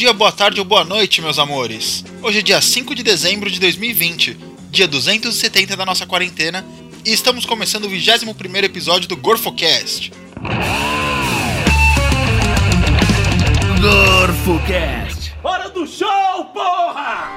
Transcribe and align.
dia, 0.00 0.14
boa 0.14 0.32
tarde 0.32 0.58
ou 0.58 0.64
boa 0.64 0.82
noite, 0.82 1.20
meus 1.20 1.38
amores. 1.38 2.02
Hoje 2.22 2.38
é 2.38 2.42
dia 2.42 2.58
5 2.58 2.94
de 2.94 3.02
dezembro 3.02 3.50
de 3.50 3.60
2020, 3.60 4.34
dia 4.70 4.88
270 4.88 5.76
da 5.76 5.84
nossa 5.84 6.06
quarentena, 6.06 6.64
e 7.04 7.12
estamos 7.12 7.44
começando 7.44 7.84
o 7.84 7.88
21 7.90 8.30
episódio 8.64 9.06
do 9.06 9.14
GorfoCast. 9.14 10.10
GorfoCast! 13.78 15.34
Hora 15.44 15.68
do 15.68 15.86
show, 15.86 16.46
porra! 16.46 17.28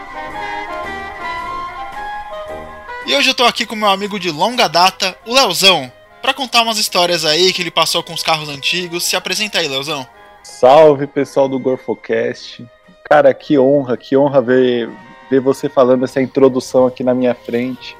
E 3.05 3.13
hoje 3.13 3.29
eu 3.29 3.33
tô 3.33 3.43
aqui 3.43 3.65
com 3.65 3.75
meu 3.75 3.89
amigo 3.89 4.17
de 4.17 4.31
longa 4.31 4.69
data, 4.69 5.17
o 5.25 5.33
Leozão, 5.33 5.91
para 6.21 6.33
contar 6.33 6.61
umas 6.61 6.77
histórias 6.77 7.25
aí 7.25 7.51
que 7.51 7.61
ele 7.61 7.71
passou 7.71 8.01
com 8.01 8.13
os 8.13 8.23
carros 8.23 8.47
antigos. 8.47 9.03
Se 9.03 9.17
apresenta 9.17 9.59
aí, 9.59 9.67
Leozão. 9.67 10.07
Salve 10.43 11.07
pessoal 11.07 11.47
do 11.47 11.57
GorfoCast. 11.57 12.67
Cara, 13.09 13.33
que 13.33 13.57
honra, 13.57 13.95
que 13.95 14.17
honra 14.17 14.41
ver, 14.41 14.89
ver 15.29 15.39
você 15.39 15.69
falando 15.69 16.03
essa 16.03 16.21
introdução 16.21 16.85
aqui 16.85 17.03
na 17.03 17.13
minha 17.13 17.33
frente. 17.33 17.95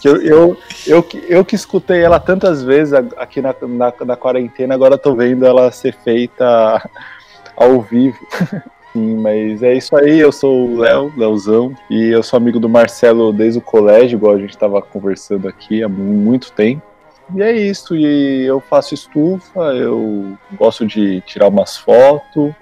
Que 0.00 0.08
eu, 0.08 0.16
eu, 0.22 0.56
eu, 0.86 1.06
eu, 1.28 1.44
que 1.44 1.54
escutei 1.54 2.02
ela 2.02 2.18
tantas 2.18 2.62
vezes 2.62 2.94
aqui 2.94 3.42
na, 3.42 3.54
na, 3.60 3.92
na 4.04 4.16
quarentena, 4.16 4.74
agora 4.74 4.96
tô 4.96 5.14
vendo 5.14 5.44
ela 5.44 5.70
ser 5.70 5.94
feita 5.94 6.90
ao 7.54 7.82
vivo. 7.82 8.18
Sim, 8.94 9.16
mas 9.16 9.62
é 9.62 9.74
isso 9.74 9.96
aí, 9.96 10.20
eu 10.20 10.30
sou 10.30 10.68
o 10.68 10.78
Léo, 10.78 11.12
Leozão, 11.16 11.74
e 11.90 12.10
eu 12.10 12.22
sou 12.22 12.36
amigo 12.36 12.60
do 12.60 12.68
Marcelo 12.68 13.32
desde 13.32 13.58
o 13.58 13.62
colégio, 13.62 14.16
igual 14.16 14.34
a 14.36 14.38
gente 14.38 14.50
estava 14.50 14.80
conversando 14.80 15.48
aqui 15.48 15.82
há 15.82 15.88
muito 15.88 16.52
tempo. 16.52 16.93
E 17.32 17.42
é 17.42 17.52
isso, 17.52 17.96
e 17.96 18.44
eu 18.44 18.60
faço 18.60 18.94
estufa, 18.94 19.60
eu 19.74 20.36
gosto 20.52 20.86
de 20.86 21.20
tirar 21.22 21.48
umas 21.48 21.76
fotos, 21.76 22.52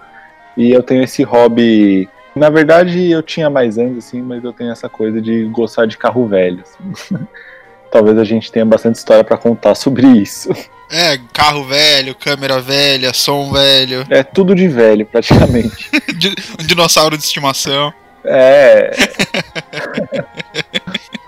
e 0.57 0.71
eu 0.71 0.83
tenho 0.83 1.03
esse 1.03 1.23
hobby. 1.23 2.09
Na 2.35 2.49
verdade, 2.49 3.11
eu 3.11 3.23
tinha 3.23 3.51
mais 3.51 3.79
anos, 3.79 4.07
assim, 4.07 4.23
mas 4.23 4.43
eu 4.45 4.53
tenho 4.53 4.71
essa 4.71 4.89
coisa 4.89 5.21
de 5.21 5.45
gostar 5.47 5.87
de 5.87 5.99
carro 5.99 6.27
velho. 6.27 6.63
Assim. 6.63 7.19
Talvez 7.91 8.17
a 8.17 8.25
gente 8.25 8.51
tenha 8.51 8.65
bastante 8.65 8.97
história 8.97 9.25
para 9.25 9.37
contar 9.37 9.75
sobre 9.75 10.07
isso. 10.07 10.51
É, 10.91 11.19
carro 11.33 11.65
velho, 11.65 12.15
câmera 12.15 12.61
velha, 12.61 13.13
som 13.13 13.51
velho. 13.51 14.07
É 14.09 14.23
tudo 14.23 14.55
de 14.55 14.69
velho, 14.69 15.05
praticamente. 15.05 15.91
um 16.59 16.67
dinossauro 16.67 17.17
de 17.17 17.25
estimação. 17.25 17.93
É. 18.25 18.91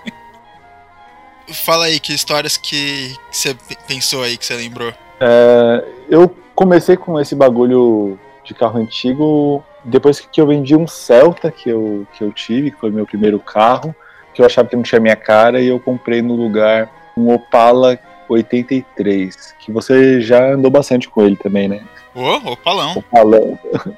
Fala 1.63 1.85
aí, 1.85 1.99
que 1.99 2.13
histórias 2.13 2.57
que 2.57 3.15
você 3.31 3.55
pensou 3.87 4.23
aí, 4.23 4.37
que 4.37 4.45
você 4.45 4.55
lembrou? 4.55 4.93
É, 5.19 5.85
eu 6.09 6.35
comecei 6.53 6.97
com 6.97 7.19
esse 7.19 7.35
bagulho 7.35 8.19
de 8.43 8.53
carro 8.53 8.79
antigo 8.79 9.63
depois 9.85 10.19
que 10.19 10.41
eu 10.41 10.47
vendi 10.47 10.75
um 10.75 10.87
Celta 10.87 11.51
que 11.51 11.69
eu, 11.69 12.07
que 12.13 12.23
eu 12.23 12.31
tive, 12.31 12.71
que 12.71 12.79
foi 12.79 12.89
meu 12.89 13.05
primeiro 13.05 13.39
carro, 13.39 13.95
que 14.33 14.41
eu 14.41 14.45
achava 14.45 14.67
que 14.67 14.75
não 14.75 14.83
tinha 14.83 14.99
minha 14.99 15.15
cara, 15.15 15.61
e 15.61 15.67
eu 15.67 15.79
comprei 15.79 16.21
no 16.21 16.35
lugar 16.35 16.89
um 17.15 17.31
Opala 17.31 17.97
83, 18.27 19.55
que 19.59 19.71
você 19.71 20.19
já 20.21 20.53
andou 20.53 20.71
bastante 20.71 21.07
com 21.07 21.23
ele 21.23 21.35
também, 21.35 21.67
né? 21.67 21.85
Ô, 22.13 22.21
oh, 22.21 22.51
Opalão. 22.51 22.97
Opalão. 22.97 23.59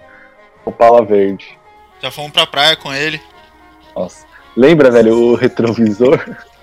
Opala 0.65 1.05
verde. 1.05 1.57
Já 2.01 2.11
fomos 2.11 2.31
pra 2.31 2.45
praia 2.45 2.75
com 2.75 2.93
ele. 2.93 3.21
Nossa. 3.95 4.25
Lembra, 4.55 4.91
velho, 4.91 5.15
o 5.15 5.35
retrovisor? 5.35 6.19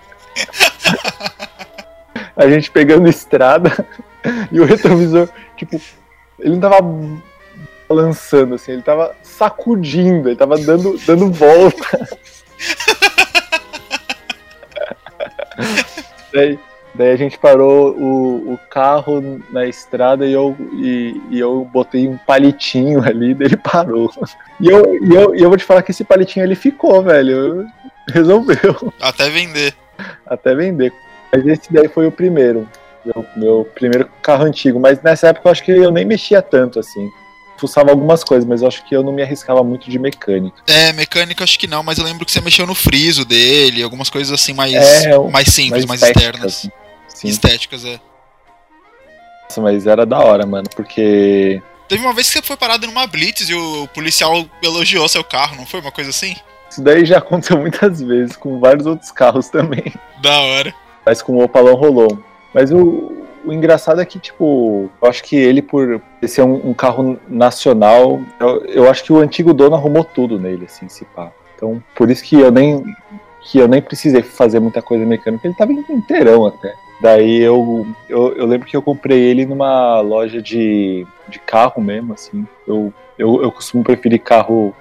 a 2.36 2.48
gente 2.48 2.70
pegando 2.70 3.08
estrada 3.08 3.86
e 4.50 4.60
o 4.60 4.64
retrovisor, 4.64 5.28
tipo, 5.56 5.80
ele 6.38 6.50
não 6.50 6.60
tava 6.60 6.78
balançando, 7.88 8.54
assim, 8.54 8.72
ele 8.72 8.82
tava 8.82 9.14
sacudindo, 9.22 10.28
ele 10.28 10.36
tava 10.36 10.58
dando, 10.58 10.98
dando 11.06 11.30
volta. 11.30 12.08
daí, 16.32 16.58
daí 16.94 17.10
a 17.10 17.16
gente 17.16 17.38
parou 17.38 17.94
o, 17.96 18.54
o 18.54 18.58
carro 18.70 19.40
na 19.50 19.66
estrada 19.66 20.26
e 20.26 20.32
eu, 20.32 20.56
e, 20.72 21.20
e 21.30 21.38
eu 21.38 21.68
botei 21.72 22.08
um 22.08 22.16
palitinho 22.16 23.02
ali, 23.02 23.34
daí 23.34 23.48
ele 23.48 23.56
parou. 23.56 24.10
E 24.60 24.68
eu, 24.68 24.94
e, 25.04 25.14
eu, 25.14 25.34
e 25.34 25.42
eu 25.42 25.48
vou 25.48 25.58
te 25.58 25.64
falar 25.64 25.82
que 25.82 25.90
esse 25.92 26.04
palitinho 26.04 26.44
ele 26.44 26.54
ficou, 26.54 27.02
velho. 27.02 27.66
Resolveu. 28.12 28.92
Até 29.00 29.30
vender 29.30 29.74
até 30.26 30.54
vender. 30.54 30.92
Mas 31.32 31.46
esse 31.46 31.72
daí 31.72 31.88
foi 31.88 32.06
o 32.06 32.12
primeiro. 32.12 32.68
Meu, 33.04 33.26
meu 33.36 33.70
primeiro 33.74 34.08
carro 34.22 34.44
antigo. 34.44 34.80
Mas 34.80 35.02
nessa 35.02 35.28
época 35.28 35.48
eu 35.48 35.52
acho 35.52 35.64
que 35.64 35.72
eu 35.72 35.90
nem 35.90 36.04
mexia 36.04 36.40
tanto 36.40 36.78
assim 36.78 37.10
fuçava 37.56 37.90
algumas 37.90 38.22
coisas, 38.22 38.46
mas 38.46 38.62
eu 38.62 38.68
acho 38.68 38.84
que 38.84 38.94
eu 38.94 39.02
não 39.02 39.12
me 39.12 39.22
arriscava 39.22 39.62
muito 39.62 39.88
de 39.88 39.98
mecânica. 39.98 40.56
É, 40.66 40.92
mecânica 40.92 41.44
acho 41.44 41.58
que 41.58 41.66
não, 41.66 41.82
mas 41.82 41.98
eu 41.98 42.04
lembro 42.04 42.24
que 42.24 42.32
você 42.32 42.40
mexeu 42.40 42.66
no 42.66 42.74
friso 42.74 43.24
dele, 43.24 43.82
algumas 43.82 44.10
coisas 44.10 44.32
assim 44.32 44.52
mais, 44.52 44.74
é, 44.74 45.18
mais 45.30 45.48
simples, 45.48 45.84
mais, 45.86 46.00
mais 46.00 46.02
externas. 46.02 46.68
Sim. 47.08 47.28
Estéticas, 47.28 47.84
é. 47.84 48.00
Nossa, 49.44 49.60
mas 49.60 49.86
era 49.86 50.04
da 50.04 50.18
hora, 50.18 50.44
mano, 50.44 50.68
porque. 50.74 51.62
Teve 51.88 52.02
uma 52.02 52.12
vez 52.12 52.28
que 52.28 52.38
você 52.38 52.42
foi 52.42 52.56
parado 52.56 52.86
numa 52.86 53.06
blitz 53.06 53.48
e 53.48 53.54
o 53.54 53.86
policial 53.88 54.44
elogiou 54.62 55.08
seu 55.08 55.22
carro, 55.22 55.56
não 55.56 55.66
foi 55.66 55.80
uma 55.80 55.92
coisa 55.92 56.10
assim? 56.10 56.34
Isso 56.74 56.82
daí 56.82 57.04
já 57.04 57.18
aconteceu 57.18 57.56
muitas 57.56 58.02
vezes, 58.02 58.36
com 58.36 58.58
vários 58.58 58.84
outros 58.84 59.10
carros 59.12 59.48
também. 59.48 59.94
Da 60.20 60.40
hora. 60.40 60.74
Mas 61.06 61.22
com 61.22 61.34
o 61.34 61.44
Opalão 61.44 61.74
rolou. 61.74 62.18
Mas 62.52 62.72
o, 62.72 63.12
o 63.44 63.52
engraçado 63.52 64.00
é 64.00 64.04
que, 64.04 64.18
tipo, 64.18 64.90
eu 65.00 65.08
acho 65.08 65.22
que 65.22 65.36
ele, 65.36 65.62
por 65.62 66.00
ser 66.26 66.42
um, 66.42 66.70
um 66.70 66.74
carro 66.74 67.18
nacional, 67.28 68.20
eu, 68.40 68.64
eu, 68.66 68.90
acho 68.90 69.04
que 69.04 69.12
o 69.12 69.18
antigo 69.18 69.54
dono 69.54 69.76
arrumou 69.76 70.02
tudo 70.02 70.38
nele, 70.38 70.64
assim, 70.64 70.88
se 70.88 71.04
pá. 71.04 71.30
Então, 71.54 71.82
por 71.94 72.10
isso 72.10 72.24
que 72.24 72.36
eu 72.36 72.50
nem 72.50 72.84
que 73.46 73.58
eu 73.58 73.68
nem 73.68 73.82
precisei 73.82 74.22
fazer 74.22 74.58
muita 74.58 74.80
coisa 74.80 75.04
mecânica, 75.04 75.46
ele 75.46 75.54
tava 75.54 75.70
inteirão 75.70 76.46
até. 76.46 76.74
Daí 76.98 77.42
eu, 77.42 77.86
eu, 78.08 78.34
eu, 78.34 78.46
lembro 78.46 78.66
que 78.66 78.74
eu 78.74 78.80
comprei 78.80 79.20
ele 79.20 79.44
numa 79.44 80.00
loja 80.00 80.40
de, 80.40 81.06
de 81.28 81.38
carro 81.38 81.82
mesmo, 81.82 82.14
assim. 82.14 82.46
Eu, 82.66 82.90
eu, 83.18 83.42
eu 83.42 83.52
costumo 83.52 83.84
preferir 83.84 84.20
carro 84.20 84.74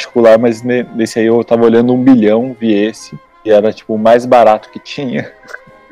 particular, 0.00 0.38
mas 0.38 0.62
nesse 0.62 1.18
aí 1.18 1.26
eu 1.26 1.44
tava 1.44 1.64
olhando 1.64 1.92
um 1.92 2.02
bilhão, 2.02 2.56
vi 2.58 2.72
esse, 2.72 3.18
e 3.44 3.50
era 3.50 3.72
tipo 3.72 3.94
o 3.94 3.98
mais 3.98 4.24
barato 4.24 4.70
que 4.70 4.78
tinha. 4.78 5.30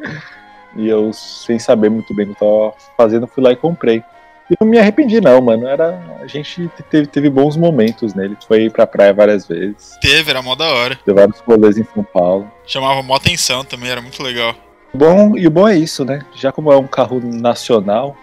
e 0.74 0.88
eu, 0.88 1.12
sem 1.12 1.58
saber 1.58 1.91
muito 1.91 2.14
bem 2.14 2.30
o 2.30 2.34
que 2.34 2.42
eu 2.42 2.72
tava 2.72 2.92
fazendo, 2.97 3.26
fui 3.26 3.42
lá 3.42 3.52
e 3.52 3.56
comprei. 3.56 4.02
E 4.50 4.54
não 4.58 4.66
me 4.66 4.78
arrependi, 4.78 5.20
não, 5.20 5.42
mano. 5.42 5.66
Era, 5.68 6.02
a 6.22 6.26
gente 6.26 6.70
teve, 6.91 7.06
teve 7.06 7.28
bons 7.28 7.54
momentos 7.54 8.14
nele. 8.14 8.34
Foi 8.47 8.70
pra 8.70 8.86
praia 8.86 9.12
várias 9.12 9.47
vezes. 9.47 9.98
Teve, 10.00 10.30
era 10.30 10.41
mó 10.41 10.54
da 10.54 10.72
hora. 10.72 10.98
Teve 11.04 11.20
vários 11.20 11.38
rolês 11.41 11.76
em 11.76 11.84
São 11.84 12.02
Paulo. 12.02 12.50
Chamava 12.64 13.02
mó 13.02 13.16
atenção 13.16 13.62
também, 13.62 13.91
era 13.91 14.00
muito 14.00 14.22
legal. 14.22 14.54
Bom, 14.94 15.36
e 15.36 15.47
o 15.47 15.50
bom 15.50 15.68
é 15.68 15.76
isso, 15.76 16.02
né? 16.02 16.20
Já 16.34 16.50
como 16.50 16.72
é 16.72 16.76
um 16.78 16.86
carro 16.86 17.20
nacional, 17.22 18.16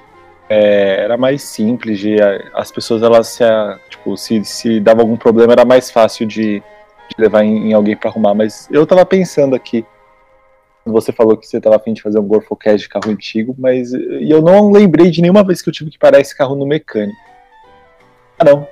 é, 0.49 1.03
era 1.03 1.17
mais 1.17 1.41
simples 1.41 1.99
de 1.99 2.17
as 2.53 2.71
pessoas 2.71 3.01
elas 3.01 3.27
se 3.27 3.43
tipo 3.89 4.15
se, 4.15 4.43
se 4.45 4.79
dava 4.79 5.01
algum 5.01 5.17
problema 5.17 5.53
era 5.53 5.65
mais 5.65 5.89
fácil 5.89 6.27
de, 6.27 6.59
de 6.59 7.15
levar 7.17 7.43
em, 7.43 7.69
em 7.69 7.73
alguém 7.73 7.95
para 7.95 8.09
arrumar. 8.09 8.33
Mas 8.33 8.67
eu 8.71 8.85
tava 8.85 9.05
pensando 9.05 9.55
aqui 9.55 9.85
você 10.85 11.11
falou 11.11 11.35
que 11.35 11.47
você 11.47 11.59
tava 11.59 11.77
afim 11.77 11.93
de 11.93 12.01
fazer 12.01 12.19
um 12.19 12.27
Gorfocast 12.27 12.77
de 12.77 12.89
carro 12.89 13.09
antigo 13.09 13.55
mas 13.57 13.91
e 13.91 14.29
eu 14.29 14.41
não 14.41 14.71
lembrei 14.71 15.09
de 15.09 15.21
nenhuma 15.21 15.43
vez 15.43 15.61
que 15.61 15.69
eu 15.69 15.73
tive 15.73 15.89
que 15.89 15.97
parar 15.97 16.19
esse 16.19 16.35
carro 16.35 16.55
no 16.55 16.65
mecânico. 16.65 17.17
Ah 18.37 18.43
não. 18.43 18.67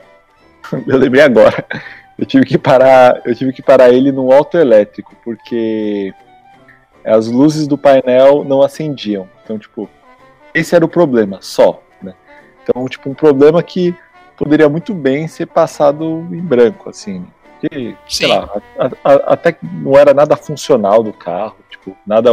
Eu 0.87 0.97
lembrei 0.97 1.21
agora. 1.21 1.65
Eu 2.17 2.25
tive 2.25 2.45
que 2.45 2.57
parar 2.57 3.21
eu 3.25 3.33
tive 3.35 3.51
que 3.51 3.61
parar 3.61 3.89
ele 3.89 4.11
no 4.11 4.31
auto 4.31 4.57
elétrico 4.57 5.15
porque 5.23 6.13
as 7.03 7.27
luzes 7.27 7.67
do 7.67 7.77
painel 7.77 8.43
não 8.43 8.61
acendiam. 8.61 9.27
Então 9.43 9.57
tipo 9.57 9.89
esse 10.53 10.75
era 10.75 10.85
o 10.85 10.89
problema, 10.89 11.39
só. 11.41 11.81
Né? 12.01 12.13
Então, 12.61 12.87
tipo, 12.87 13.09
um 13.09 13.13
problema 13.13 13.61
que 13.63 13.95
poderia 14.37 14.69
muito 14.69 14.93
bem 14.93 15.27
ser 15.27 15.47
passado 15.47 16.27
em 16.31 16.41
branco, 16.41 16.89
assim. 16.89 17.25
Porque, 17.59 17.95
sei 18.07 18.27
lá, 18.27 18.49
a, 18.77 18.89
a, 19.03 19.13
até 19.33 19.55
não 19.61 19.97
era 19.97 20.13
nada 20.13 20.35
funcional 20.35 21.01
do 21.01 21.13
carro, 21.13 21.55
tipo, 21.69 21.95
nada 22.05 22.29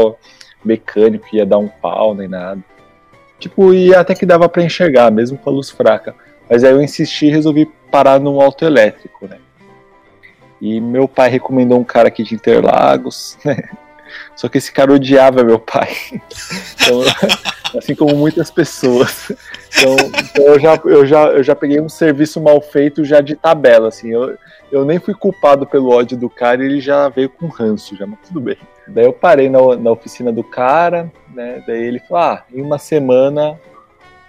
mecânico 0.64 1.26
ia 1.32 1.46
dar 1.46 1.58
um 1.58 1.68
pau 1.68 2.14
nem 2.14 2.28
nada. 2.28 2.60
Tipo, 3.38 3.72
e 3.72 3.94
até 3.94 4.14
que 4.14 4.26
dava 4.26 4.48
para 4.48 4.62
enxergar, 4.62 5.10
mesmo 5.10 5.38
com 5.38 5.48
a 5.48 5.52
luz 5.52 5.70
fraca. 5.70 6.14
Mas 6.48 6.64
aí 6.64 6.72
eu 6.72 6.82
insisti 6.82 7.26
e 7.26 7.30
resolvi 7.30 7.64
parar 7.90 8.20
num 8.20 8.40
auto 8.40 8.64
elétrico, 8.64 9.26
né? 9.26 9.38
E 10.60 10.80
meu 10.80 11.08
pai 11.08 11.30
recomendou 11.30 11.78
um 11.78 11.84
cara 11.84 12.08
aqui 12.08 12.22
de 12.22 12.34
Interlagos, 12.34 13.38
né? 13.44 13.70
Só 14.36 14.48
que 14.48 14.58
esse 14.58 14.72
cara 14.72 14.92
odiava 14.92 15.44
meu 15.44 15.58
pai. 15.58 15.90
Então, 16.82 17.02
assim 17.78 17.94
como 17.94 18.16
muitas 18.16 18.50
pessoas. 18.50 19.30
Então, 19.76 19.96
então, 20.32 20.44
eu, 20.44 20.58
já, 20.58 20.80
eu, 20.84 21.06
já, 21.06 21.26
eu 21.26 21.42
já 21.42 21.54
peguei 21.54 21.80
um 21.80 21.88
serviço 21.88 22.40
mal 22.40 22.60
feito 22.60 23.04
já 23.04 23.20
de 23.20 23.36
tabela, 23.36 23.88
assim. 23.88 24.10
Eu, 24.10 24.36
eu 24.72 24.84
nem 24.84 24.98
fui 24.98 25.14
culpado 25.14 25.66
pelo 25.66 25.90
ódio 25.90 26.16
do 26.16 26.28
cara 26.28 26.62
e 26.62 26.66
ele 26.66 26.80
já 26.80 27.08
veio 27.08 27.28
com 27.28 27.46
ranço, 27.46 27.94
já, 27.94 28.06
mas 28.06 28.18
tudo 28.26 28.40
bem. 28.40 28.56
Daí 28.88 29.04
eu 29.04 29.12
parei 29.12 29.48
na, 29.48 29.58
na 29.76 29.90
oficina 29.92 30.32
do 30.32 30.42
cara, 30.42 31.12
né? 31.32 31.62
Daí 31.66 31.82
ele 31.84 32.00
falou: 32.00 32.24
ah, 32.24 32.44
em 32.52 32.60
uma 32.60 32.78
semana 32.78 33.60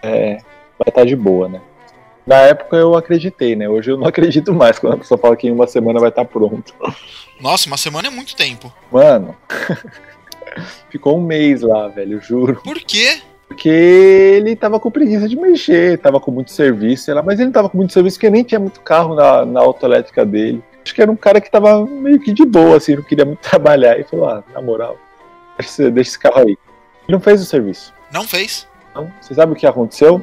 é, 0.04 0.38
vai 0.78 0.90
estar 0.90 1.02
tá 1.02 1.06
de 1.06 1.16
boa, 1.16 1.48
né? 1.48 1.62
Na 2.32 2.38
época 2.38 2.78
eu 2.78 2.96
acreditei, 2.96 3.58
né? 3.58 3.68
Hoje 3.68 3.92
eu 3.92 3.98
não 3.98 4.08
acredito 4.08 4.54
mais 4.54 4.80
quando 4.80 4.94
a 4.94 4.98
pessoa 4.98 5.18
fala 5.18 5.36
que 5.36 5.50
em 5.50 5.52
uma 5.52 5.68
semana 5.68 6.00
vai 6.00 6.08
estar 6.08 6.24
pronto. 6.24 6.74
Nossa, 7.42 7.68
uma 7.68 7.76
semana 7.76 8.08
é 8.08 8.12
muito 8.12 8.38
tempo. 8.38 8.72
Mano, 8.90 9.36
ficou 10.90 11.18
um 11.18 11.22
mês 11.22 11.62
lá, 11.62 11.90
velho, 11.90 12.22
juro. 12.22 12.62
Por 12.64 12.80
quê? 12.80 13.20
Porque 13.50 13.68
ele 13.68 14.56
tava 14.56 14.80
com 14.80 14.90
preguiça 14.90 15.28
de 15.28 15.36
mexer, 15.36 15.98
tava 15.98 16.22
com 16.22 16.32
muito 16.32 16.52
serviço, 16.52 17.04
sei 17.04 17.14
lá, 17.14 17.22
mas 17.22 17.38
ele 17.38 17.48
não 17.48 17.52
tava 17.52 17.68
com 17.68 17.78
muito 17.78 17.92
serviço 17.92 18.16
porque 18.16 18.30
nem 18.30 18.46
tinha 18.46 18.62
muito 18.62 18.80
carro 18.80 19.14
na, 19.14 19.46
na 19.46 19.60
autoelétrica 19.60 20.26
dele. 20.26 20.64
Acho 20.86 20.96
que 20.96 21.02
era 21.02 21.12
um 21.12 21.18
cara 21.18 21.42
que 21.42 21.52
tava 21.52 21.86
meio 21.86 22.18
que 22.18 22.32
de 22.32 22.46
boa, 22.46 22.78
assim, 22.78 22.96
não 22.96 23.04
queria 23.04 23.26
muito 23.26 23.42
trabalhar. 23.44 24.00
E 24.00 24.06
falou, 24.06 24.30
ah, 24.30 24.44
na 24.54 24.62
moral, 24.62 24.98
deixa 25.58 25.70
esse, 25.70 25.92
deixa 25.92 26.12
esse 26.12 26.20
carro 26.20 26.40
aí. 26.40 26.52
Ele 26.52 26.58
não 27.10 27.20
fez 27.20 27.42
o 27.42 27.46
serviço. 27.46 27.94
Não 28.10 28.24
fez? 28.24 28.70
Então, 28.90 29.12
você 29.20 29.34
sabe 29.34 29.52
o 29.52 29.56
que 29.56 29.68
aconteceu? 29.68 30.22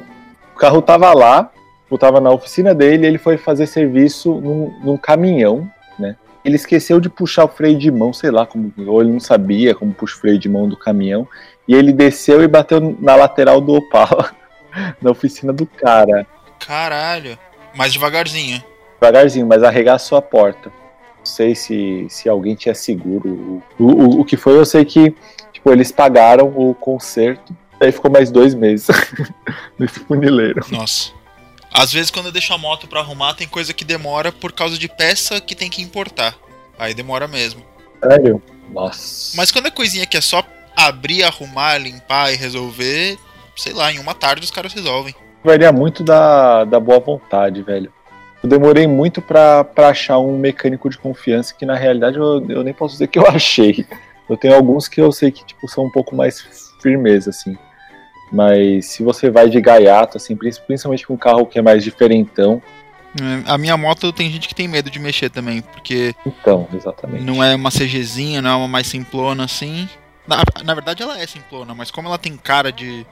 O 0.55 0.57
carro 0.57 0.81
tava 0.81 1.13
lá, 1.13 1.51
tava 1.97 2.19
na 2.21 2.29
oficina 2.31 2.73
dele, 2.73 3.07
ele 3.07 3.17
foi 3.17 3.37
fazer 3.37 3.65
serviço 3.65 4.35
num, 4.35 4.73
num 4.83 4.97
caminhão, 4.97 5.69
né? 5.97 6.15
Ele 6.43 6.55
esqueceu 6.55 6.99
de 6.99 7.09
puxar 7.09 7.45
o 7.45 7.49
freio 7.49 7.77
de 7.77 7.91
mão, 7.91 8.13
sei 8.13 8.31
lá, 8.31 8.45
como, 8.45 8.71
ou 8.87 9.01
ele 9.01 9.11
não 9.11 9.19
sabia 9.19 9.75
como 9.75 9.93
puxa 9.93 10.15
o 10.15 10.19
freio 10.19 10.39
de 10.39 10.47
mão 10.47 10.67
do 10.67 10.77
caminhão, 10.77 11.27
e 11.67 11.73
ele 11.73 11.91
desceu 11.91 12.41
e 12.43 12.47
bateu 12.47 12.95
na 12.99 13.15
lateral 13.15 13.59
do 13.59 13.73
Opala, 13.73 14.31
na 15.01 15.11
oficina 15.11 15.51
do 15.51 15.65
cara. 15.65 16.25
Caralho. 16.59 17.37
Mais 17.75 17.93
devagarzinho. 17.93 18.63
Devagarzinho, 18.99 19.45
mas 19.45 19.63
arregaçou 19.63 20.17
a 20.17 20.21
porta. 20.21 20.71
Não 21.17 21.25
sei 21.25 21.53
se, 21.53 22.07
se 22.09 22.29
alguém 22.29 22.55
tinha 22.55 22.73
seguro. 22.73 23.61
O, 23.77 23.83
o, 23.83 24.21
o 24.21 24.25
que 24.25 24.37
foi, 24.37 24.57
eu 24.57 24.65
sei 24.65 24.85
que 24.85 25.13
tipo, 25.59 25.71
eles 25.71 25.91
pagaram 25.91 26.47
o 26.55 26.73
conserto. 26.73 27.55
Aí 27.79 27.91
ficou 27.91 28.11
mais 28.11 28.31
dois 28.31 28.53
meses 28.53 28.87
nesse 29.77 29.99
funileiro. 29.99 30.61
Nossa. 30.71 31.11
Às 31.73 31.93
vezes 31.93 32.11
quando 32.11 32.27
eu 32.27 32.31
deixo 32.31 32.53
a 32.53 32.57
moto 32.57 32.87
pra 32.87 32.99
arrumar, 32.99 33.33
tem 33.33 33.47
coisa 33.47 33.73
que 33.73 33.85
demora 33.85 34.31
por 34.31 34.51
causa 34.51 34.77
de 34.77 34.87
peça 34.87 35.39
que 35.39 35.55
tem 35.55 35.69
que 35.69 35.81
importar. 35.81 36.35
Aí 36.77 36.93
demora 36.93 37.27
mesmo. 37.27 37.63
Sério? 38.03 38.41
Nossa. 38.71 39.35
Mas 39.35 39.51
quando 39.51 39.67
é 39.67 39.71
coisinha 39.71 40.05
que 40.05 40.17
é 40.17 40.21
só 40.21 40.43
abrir, 40.75 41.23
arrumar, 41.23 41.77
limpar 41.77 42.31
e 42.31 42.35
resolver, 42.35 43.17
sei 43.55 43.73
lá, 43.73 43.91
em 43.91 43.99
uma 43.99 44.13
tarde 44.13 44.45
os 44.45 44.51
caras 44.51 44.73
resolvem. 44.73 45.13
Varia 45.43 45.71
muito 45.71 46.03
da, 46.03 46.63
da 46.65 46.79
boa 46.79 46.99
vontade, 46.99 47.61
velho. 47.61 47.91
Eu 48.41 48.49
demorei 48.49 48.87
muito 48.87 49.21
pra, 49.21 49.63
pra 49.63 49.89
achar 49.89 50.17
um 50.19 50.37
mecânico 50.37 50.89
de 50.89 50.97
confiança 50.97 51.53
que 51.53 51.65
na 51.65 51.75
realidade 51.75 52.17
eu, 52.17 52.45
eu 52.49 52.63
nem 52.63 52.73
posso 52.73 52.93
dizer 52.93 53.07
que 53.07 53.19
eu 53.19 53.27
achei. 53.29 53.85
Eu 54.29 54.37
tenho 54.37 54.55
alguns 54.55 54.87
que 54.87 55.01
eu 55.01 55.11
sei 55.11 55.31
que 55.31 55.43
tipo, 55.45 55.67
são 55.67 55.85
um 55.85 55.91
pouco 55.91 56.15
mais 56.15 56.71
firmeza, 56.81 57.31
assim. 57.31 57.57
Mas 58.31 58.85
se 58.85 59.03
você 59.03 59.29
vai 59.29 59.49
de 59.49 59.59
gaiato, 59.59 60.17
assim, 60.17 60.35
principalmente 60.35 61.05
com 61.05 61.13
um 61.13 61.17
carro 61.17 61.45
que 61.45 61.57
é 61.57 61.61
mais 61.61 61.83
diferentão. 61.83 62.61
É, 63.19 63.51
a 63.51 63.57
minha 63.57 63.75
moto 63.75 64.13
tem 64.13 64.29
gente 64.29 64.47
que 64.47 64.53
tem 64.53 64.67
medo 64.67 64.89
de 64.89 64.99
mexer 64.99 65.29
também, 65.29 65.61
porque. 65.61 66.13
Então, 66.25 66.67
exatamente. 66.73 67.23
Não 67.23 67.43
é 67.43 67.55
uma 67.55 67.71
CGzinha, 67.71 68.41
não 68.41 68.51
é 68.51 68.55
uma 68.55 68.67
mais 68.67 68.87
simplona 68.87 69.45
assim. 69.45 69.89
Na, 70.27 70.43
na 70.63 70.73
verdade 70.75 71.01
ela 71.01 71.19
é 71.19 71.25
simplona, 71.25 71.73
mas 71.73 71.89
como 71.89 72.07
ela 72.07 72.19
tem 72.19 72.37
cara 72.37 72.71
de. 72.71 73.05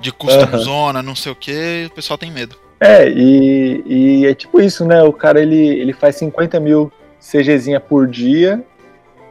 de 0.00 0.10
custom 0.10 0.56
zona, 0.58 1.02
não 1.02 1.14
sei 1.14 1.32
o 1.32 1.36
que, 1.36 1.86
o 1.90 1.94
pessoal 1.94 2.16
tem 2.16 2.30
medo. 2.30 2.56
É, 2.80 3.08
e, 3.10 3.82
e 3.84 4.26
é 4.26 4.34
tipo 4.34 4.60
isso, 4.60 4.84
né? 4.86 5.02
O 5.02 5.12
cara 5.12 5.42
ele, 5.42 5.56
ele 5.56 5.92
faz 5.92 6.16
50 6.16 6.58
mil 6.58 6.90
CGzinha 7.20 7.80
por 7.80 8.06
dia, 8.06 8.64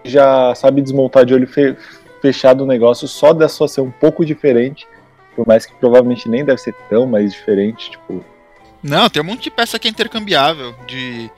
já 0.04 0.54
sabe 0.54 0.82
desmontar 0.82 1.26
de 1.26 1.34
olho 1.34 1.48
fe, 1.48 1.76
fechado 2.22 2.64
o 2.64 2.68
negócio 2.68 3.08
só 3.08 3.34
da 3.34 3.48
sua 3.48 3.68
ser 3.68 3.82
um 3.82 3.90
pouco 3.90 4.26
diferente 4.26 4.86
por 5.38 5.48
mais 5.48 5.68
que 5.68 5.76
provavelmente 5.76 6.28
nem 6.28 6.44
deve 6.44 6.60
ser 6.60 6.74
tão 6.90 7.06
mais 7.06 7.32
diferente, 7.32 7.92
tipo. 7.92 8.26
Não, 8.82 9.08
tem 9.08 9.22
um 9.22 9.26
monte 9.26 9.44
de 9.44 9.52
peça 9.52 9.78
que 9.78 9.88
é 9.88 9.92
intercambiável, 9.92 10.74
de 10.88 11.30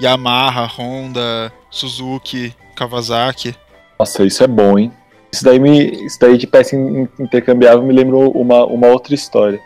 Yamaha, 0.00 0.66
Honda, 0.66 1.50
Suzuki, 1.70 2.54
Kawasaki. 2.76 3.56
Nossa, 3.98 4.24
isso 4.24 4.44
é 4.44 4.46
bom, 4.46 4.78
hein? 4.78 4.92
Isso 5.32 5.42
daí, 5.42 5.58
me, 5.58 6.04
isso 6.04 6.20
daí 6.20 6.36
de 6.36 6.46
peça 6.46 6.76
intercambiável 7.18 7.82
me 7.82 7.94
lembrou 7.94 8.30
uma, 8.32 8.64
uma 8.66 8.88
outra 8.88 9.14
história. 9.14 9.60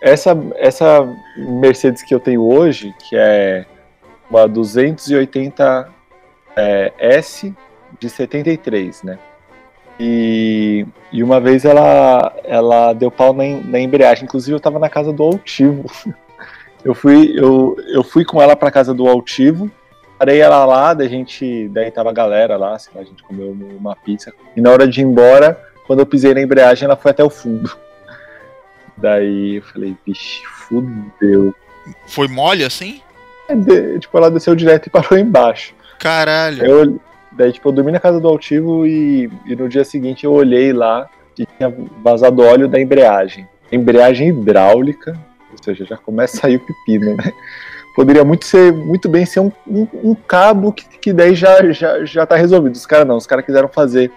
Essa, 0.00 0.36
essa 0.56 1.06
Mercedes 1.36 2.02
que 2.02 2.14
eu 2.14 2.20
tenho 2.20 2.42
hoje, 2.42 2.94
que 2.98 3.16
é 3.16 3.66
uma 4.30 4.48
280 4.48 5.88
é, 6.56 6.92
S 6.98 7.54
de 7.98 8.08
73, 8.08 9.02
né? 9.02 9.18
E, 9.98 10.86
e 11.12 11.22
uma 11.22 11.40
vez 11.40 11.64
ela, 11.64 12.34
ela 12.44 12.92
deu 12.92 13.10
pau 13.10 13.32
na, 13.32 13.44
na 13.64 13.80
embreagem. 13.80 14.24
Inclusive 14.24 14.54
eu 14.54 14.60
tava 14.60 14.78
na 14.78 14.88
casa 14.88 15.12
do 15.12 15.22
Altivo. 15.22 15.84
Eu 16.84 16.94
fui, 16.94 17.32
eu, 17.34 17.76
eu 17.88 18.04
fui 18.04 18.24
com 18.24 18.40
ela 18.40 18.54
pra 18.54 18.70
casa 18.70 18.94
do 18.94 19.08
Altivo, 19.08 19.68
parei 20.16 20.38
ela 20.38 20.64
lá, 20.64 20.94
daí 20.94 21.08
gente. 21.08 21.68
Daí 21.70 21.90
tava 21.90 22.10
a 22.10 22.12
galera 22.12 22.56
lá, 22.56 22.76
lá, 22.94 23.00
a 23.00 23.02
gente 23.02 23.24
comeu 23.24 23.56
uma 23.76 23.96
pizza. 23.96 24.32
E 24.54 24.60
na 24.60 24.70
hora 24.70 24.86
de 24.86 25.00
ir 25.00 25.02
embora, 25.02 25.60
quando 25.84 25.98
eu 25.98 26.06
pisei 26.06 26.32
na 26.32 26.40
embreagem, 26.40 26.84
ela 26.84 26.94
foi 26.94 27.10
até 27.10 27.24
o 27.24 27.30
fundo. 27.30 27.76
Daí 28.96 29.56
eu 29.56 29.62
falei, 29.62 29.96
vixe, 30.06 30.42
fudeu. 30.46 31.52
Foi 32.06 32.28
mole 32.28 32.64
assim? 32.64 33.02
É, 33.48 33.98
tipo, 33.98 34.16
ela 34.16 34.30
desceu 34.30 34.54
direto 34.54 34.86
e 34.86 34.90
parou 34.90 35.18
embaixo. 35.18 35.74
Caralho. 35.98 36.64
Eu, 36.64 37.00
Daí, 37.36 37.52
tipo, 37.52 37.68
eu 37.68 37.72
dormi 37.72 37.92
na 37.92 38.00
casa 38.00 38.18
do 38.18 38.28
Altivo 38.28 38.86
e, 38.86 39.30
e 39.44 39.54
no 39.54 39.68
dia 39.68 39.84
seguinte 39.84 40.24
eu 40.24 40.32
olhei 40.32 40.72
lá 40.72 41.08
e 41.38 41.44
tinha 41.44 41.74
vazado 42.02 42.42
óleo 42.42 42.66
da 42.66 42.80
embreagem. 42.80 43.46
Embreagem 43.70 44.28
hidráulica, 44.28 45.18
ou 45.50 45.62
seja, 45.62 45.84
já 45.84 45.96
começa 45.96 46.38
a 46.38 46.40
sair 46.42 46.56
o 46.56 46.60
pepino, 46.60 47.16
né? 47.16 47.32
Poderia 47.94 48.24
muito, 48.24 48.44
ser, 48.44 48.72
muito 48.72 49.08
bem 49.08 49.24
ser 49.24 49.40
um, 49.40 49.50
um, 49.66 49.86
um 50.04 50.14
cabo 50.14 50.70
que, 50.70 50.84
que 50.98 51.12
daí 51.14 51.34
já, 51.34 51.72
já, 51.72 52.04
já 52.04 52.26
tá 52.26 52.36
resolvido. 52.36 52.74
Os 52.74 52.84
caras 52.84 53.06
não, 53.06 53.16
os 53.16 53.26
caras 53.26 53.44
quiseram 53.44 53.68
fazer 53.68 54.12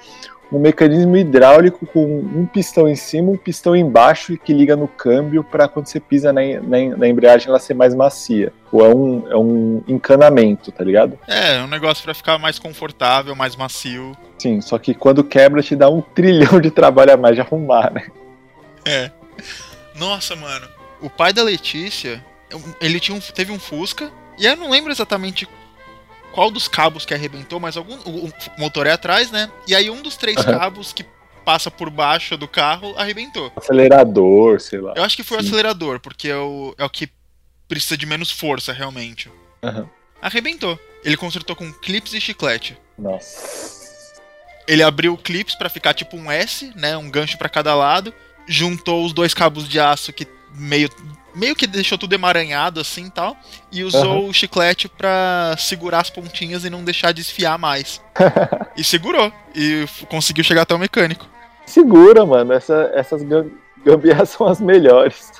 um 0.51 0.59
mecanismo 0.59 1.15
hidráulico 1.15 1.85
com 1.85 2.03
um 2.03 2.45
pistão 2.45 2.87
em 2.87 2.95
cima, 2.95 3.31
um 3.31 3.37
pistão 3.37 3.75
embaixo 3.75 4.33
e 4.33 4.37
que 4.37 4.51
liga 4.51 4.75
no 4.75 4.87
câmbio 4.87 5.43
para 5.43 5.67
quando 5.67 5.85
você 5.85 5.99
pisa 5.99 6.33
na, 6.33 6.41
na, 6.41 6.97
na, 6.97 7.07
embreagem 7.07 7.49
ela 7.49 7.59
ser 7.59 7.75
mais 7.75 7.93
macia. 7.93 8.51
Ou 8.71 8.85
é 8.85 8.93
um, 8.93 9.31
é 9.31 9.35
um 9.37 9.83
encanamento, 9.87 10.71
tá 10.71 10.83
ligado? 10.83 11.19
É, 11.27 11.57
é 11.57 11.61
um 11.61 11.67
negócio 11.67 12.03
para 12.03 12.13
ficar 12.13 12.37
mais 12.39 12.57
confortável, 12.57 13.35
mais 13.35 13.55
macio. 13.55 14.17
Sim, 14.39 14.59
só 14.61 14.79
que 14.79 14.93
quando 14.93 15.23
quebra 15.23 15.61
te 15.61 15.75
dá 15.75 15.89
um 15.89 16.01
trilhão 16.15 16.59
de 16.59 16.71
trabalho 16.71 17.13
a 17.13 17.17
mais 17.17 17.35
de 17.35 17.41
arrumar, 17.41 17.93
né? 17.93 18.07
É. 18.85 19.11
Nossa, 19.95 20.35
mano. 20.35 20.67
O 21.01 21.09
pai 21.09 21.31
da 21.31 21.43
Letícia, 21.43 22.23
ele 22.81 22.99
tinha 22.99 23.15
um, 23.15 23.19
teve 23.19 23.51
um 23.51 23.59
Fusca, 23.59 24.11
e 24.37 24.45
eu 24.45 24.57
não 24.57 24.69
lembro 24.69 24.91
exatamente 24.91 25.47
qual 26.33 26.51
dos 26.51 26.67
cabos 26.67 27.05
que 27.05 27.13
arrebentou, 27.13 27.59
mas 27.59 27.77
algum. 27.77 27.95
O, 28.05 28.27
o 28.27 28.33
motor 28.57 28.87
é 28.87 28.91
atrás, 28.91 29.31
né? 29.31 29.51
E 29.67 29.75
aí 29.75 29.89
um 29.89 30.01
dos 30.01 30.15
três 30.15 30.37
uhum. 30.37 30.57
cabos 30.57 30.93
que 30.93 31.05
passa 31.45 31.71
por 31.71 31.89
baixo 31.89 32.37
do 32.37 32.47
carro 32.47 32.93
arrebentou. 32.97 33.51
Acelerador, 33.55 34.59
sei 34.59 34.79
lá. 34.79 34.93
Eu 34.95 35.03
acho 35.03 35.15
que 35.15 35.23
foi 35.23 35.39
Sim. 35.39 35.45
o 35.45 35.47
acelerador, 35.47 35.99
porque 35.99 36.29
é 36.29 36.37
o, 36.37 36.75
é 36.77 36.85
o 36.85 36.89
que 36.89 37.09
precisa 37.67 37.97
de 37.97 38.05
menos 38.05 38.31
força, 38.31 38.71
realmente. 38.71 39.31
Uhum. 39.63 39.87
Arrebentou. 40.21 40.79
Ele 41.03 41.17
consertou 41.17 41.55
com 41.55 41.71
clips 41.71 42.13
e 42.13 42.21
chiclete. 42.21 42.77
Nossa. 42.97 43.79
Ele 44.67 44.83
abriu 44.83 45.17
clips 45.17 45.55
para 45.55 45.69
ficar 45.69 45.93
tipo 45.93 46.15
um 46.17 46.31
S, 46.31 46.71
né? 46.75 46.95
Um 46.97 47.09
gancho 47.09 47.37
para 47.37 47.49
cada 47.49 47.73
lado. 47.73 48.13
Juntou 48.47 49.05
os 49.05 49.13
dois 49.13 49.33
cabos 49.33 49.67
de 49.67 49.79
aço 49.79 50.13
que 50.13 50.27
meio 50.53 50.89
meio 51.33 51.55
que 51.55 51.67
deixou 51.67 51.97
tudo 51.97 52.13
emaranhado 52.13 52.79
assim 52.79 53.09
tal, 53.09 53.35
e 53.71 53.83
usou 53.83 54.23
uhum. 54.23 54.29
o 54.29 54.33
chiclete 54.33 54.87
para 54.87 55.55
segurar 55.57 56.01
as 56.01 56.09
pontinhas 56.09 56.65
e 56.65 56.69
não 56.69 56.83
deixar 56.83 57.13
desfiar 57.13 57.57
mais. 57.57 58.01
e 58.75 58.83
segurou, 58.83 59.31
e 59.55 59.85
conseguiu 60.09 60.43
chegar 60.43 60.63
até 60.63 60.73
o 60.73 60.79
mecânico. 60.79 61.27
Segura, 61.65 62.25
mano, 62.25 62.53
Essa, 62.53 62.91
essas 62.95 63.21
gambiarras 63.85 64.29
são 64.29 64.47
as 64.47 64.59
melhores. 64.59 65.31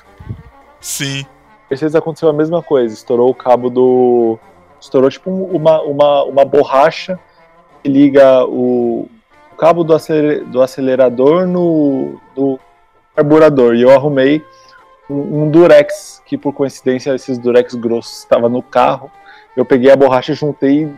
Sim. 0.80 1.26
Mercedes 1.70 1.94
aconteceu 1.94 2.28
a 2.28 2.32
mesma 2.32 2.62
coisa, 2.62 2.92
estourou 2.92 3.30
o 3.30 3.34
cabo 3.34 3.70
do. 3.70 4.38
Estourou 4.80 5.10
tipo 5.10 5.30
uma, 5.30 5.80
uma, 5.82 6.24
uma 6.24 6.44
borracha 6.44 7.18
que 7.82 7.88
liga 7.88 8.44
o, 8.46 9.08
o 9.52 9.56
cabo 9.56 9.84
do, 9.84 9.94
acelerador 9.94 11.46
no, 11.46 12.20
no 12.36 12.58
carburador. 13.14 13.74
E 13.74 13.82
eu 13.82 13.90
arrumei 13.90 14.42
um, 15.10 15.42
um 15.42 15.50
durex, 15.50 16.22
que 16.24 16.38
por 16.38 16.52
coincidência 16.52 17.14
esses 17.14 17.36
durex 17.36 17.74
grossos 17.74 18.18
estava 18.18 18.48
no 18.48 18.62
carro. 18.62 19.10
Eu 19.56 19.64
peguei 19.64 19.90
a 19.90 19.96
borracha, 19.96 20.32
juntei, 20.32 20.88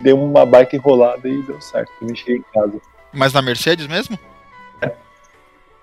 dei 0.00 0.12
uma 0.12 0.44
baita 0.44 0.76
enrolada 0.76 1.26
e 1.28 1.42
deu 1.42 1.60
certo. 1.60 1.90
Eu 2.00 2.08
mexi 2.08 2.32
em 2.32 2.44
casa. 2.52 2.80
Mas 3.12 3.32
na 3.32 3.40
Mercedes 3.40 3.86
mesmo? 3.86 4.18
É. 4.82 4.92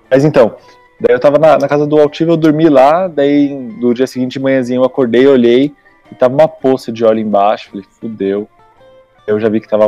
Mas 0.10 0.24
então, 0.24 0.56
daí 1.00 1.16
eu 1.16 1.20
tava 1.20 1.40
na, 1.40 1.58
na 1.58 1.68
casa 1.68 1.88
do 1.88 2.00
Altivo, 2.00 2.32
eu 2.32 2.38
dormi 2.38 2.70
lá, 2.70 3.08
daí 3.08 3.50
no 3.50 3.94
dia 3.94 4.06
seguinte 4.06 4.34
de 4.34 4.40
manhãzinho 4.40 4.82
eu 4.82 4.86
acordei, 4.86 5.26
olhei 5.26 5.74
e 6.12 6.16
tava 6.16 6.34
uma 6.34 6.48
poça 6.48 6.92
de 6.92 7.04
óleo 7.04 7.20
embaixo. 7.20 7.72
Falei, 7.72 7.86
fudeu. 8.00 8.48
Eu 9.26 9.40
já 9.40 9.50
vi 9.50 9.60
que 9.60 9.68
tava 9.68 9.88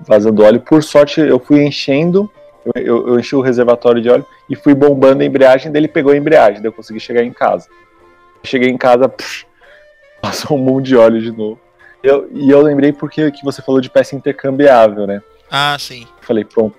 vazando 0.00 0.42
óleo. 0.42 0.60
Por 0.60 0.82
sorte, 0.82 1.20
eu 1.20 1.38
fui 1.38 1.62
enchendo 1.62 2.30
eu, 2.64 2.82
eu, 2.82 3.08
eu, 3.08 3.18
enchi 3.18 3.34
o 3.34 3.40
reservatório 3.40 4.00
de 4.00 4.08
óleo 4.08 4.26
e 4.48 4.54
fui 4.54 4.74
bombando 4.74 5.22
a 5.22 5.26
embreagem, 5.26 5.72
dele 5.72 5.88
pegou 5.88 6.12
a 6.12 6.16
embreagem, 6.16 6.60
daí 6.60 6.66
eu 6.66 6.72
consegui 6.72 7.00
chegar 7.00 7.22
em 7.22 7.32
casa. 7.32 7.68
Cheguei 8.44 8.68
em 8.68 8.76
casa, 8.76 9.08
pff, 9.08 9.46
passou 10.20 10.56
um 10.56 10.60
monte 10.60 10.86
de 10.86 10.96
óleo 10.96 11.20
de 11.20 11.30
novo. 11.30 11.60
Eu, 12.02 12.28
e 12.32 12.50
eu 12.50 12.60
lembrei 12.60 12.92
porque 12.92 13.30
que 13.30 13.44
você 13.44 13.62
falou 13.62 13.80
de 13.80 13.90
peça 13.90 14.16
intercambiável, 14.16 15.06
né? 15.06 15.22
Ah, 15.50 15.76
sim. 15.78 16.06
Falei, 16.20 16.44
pronto. 16.44 16.76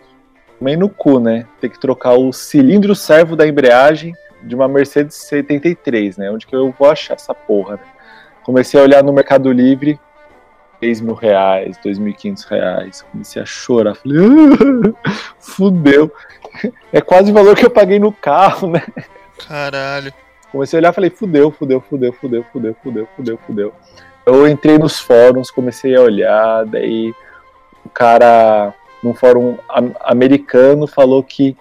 Tomei 0.60 0.76
no 0.76 0.90
cu, 0.90 1.20
né? 1.20 1.46
Tem 1.62 1.70
que 1.70 1.80
trocar 1.80 2.14
o 2.14 2.34
cilindro 2.34 2.96
servo 2.96 3.36
da 3.36 3.48
embreagem 3.48 4.14
de 4.42 4.56
uma 4.56 4.68
Mercedes 4.68 5.16
73, 5.16 6.18
né? 6.18 6.32
Onde 6.32 6.46
que 6.46 6.56
eu 6.56 6.74
vou 6.78 6.90
achar 6.90 7.14
essa 7.14 7.34
porra, 7.34 7.76
né? 7.76 7.84
Comecei 8.44 8.80
a 8.80 8.84
olhar 8.84 9.04
no 9.04 9.14
Mercado 9.14 9.52
Livre, 9.52 10.00
3 10.84 11.00
mil 11.00 11.14
reais, 11.14 11.78
2.500 11.78 12.46
reais. 12.50 13.06
Comecei 13.10 13.42
a 13.42 13.46
chorar. 13.46 13.96
Falei, 13.96 14.18
ah, 15.06 15.14
fudeu. 15.40 16.12
É 16.92 17.00
quase 17.00 17.32
o 17.32 17.34
valor 17.34 17.56
que 17.56 17.66
eu 17.66 17.70
paguei 17.70 18.00
no 18.00 18.12
carro, 18.12 18.70
né? 18.70 18.84
Caralho. 19.48 20.14
Comecei 20.52 20.78
a 20.78 20.82
olhar 20.82 20.92
e 20.92 20.96
falei, 20.96 21.10
fudeu, 21.10 21.52
fudeu, 21.52 21.80
fudeu, 21.80 22.12
fudeu, 22.12 22.46
fudeu, 22.52 22.76
fudeu, 22.84 23.08
fudeu, 23.16 23.40
fudeu. 23.48 23.74
Eu 24.26 24.46
entrei 24.46 24.78
nos 24.78 25.00
fóruns, 25.00 25.50
comecei 25.50 25.96
a 25.96 26.02
olhar, 26.02 26.66
daí 26.66 27.14
o 27.86 27.90
cara 27.90 28.74
num 29.02 29.14
fórum 29.14 29.58
americano 30.02 30.86
falou 30.86 31.24
que 31.24 31.56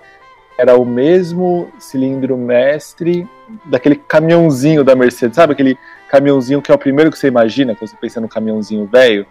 era 0.58 0.76
o 0.76 0.84
mesmo 0.84 1.70
cilindro 1.78 2.36
mestre 2.36 3.26
daquele 3.66 3.94
caminhãozinho 3.94 4.82
da 4.82 4.96
Mercedes, 4.96 5.36
sabe 5.36 5.52
aquele 5.52 5.78
caminhãozinho 6.12 6.60
que 6.60 6.70
é 6.70 6.74
o 6.74 6.78
primeiro 6.78 7.10
que 7.10 7.18
você 7.18 7.28
imagina 7.28 7.74
quando 7.74 7.88
você 7.88 7.96
pensa 7.96 8.20
no 8.20 8.28
caminhãozinho 8.28 8.86
velho? 8.86 9.26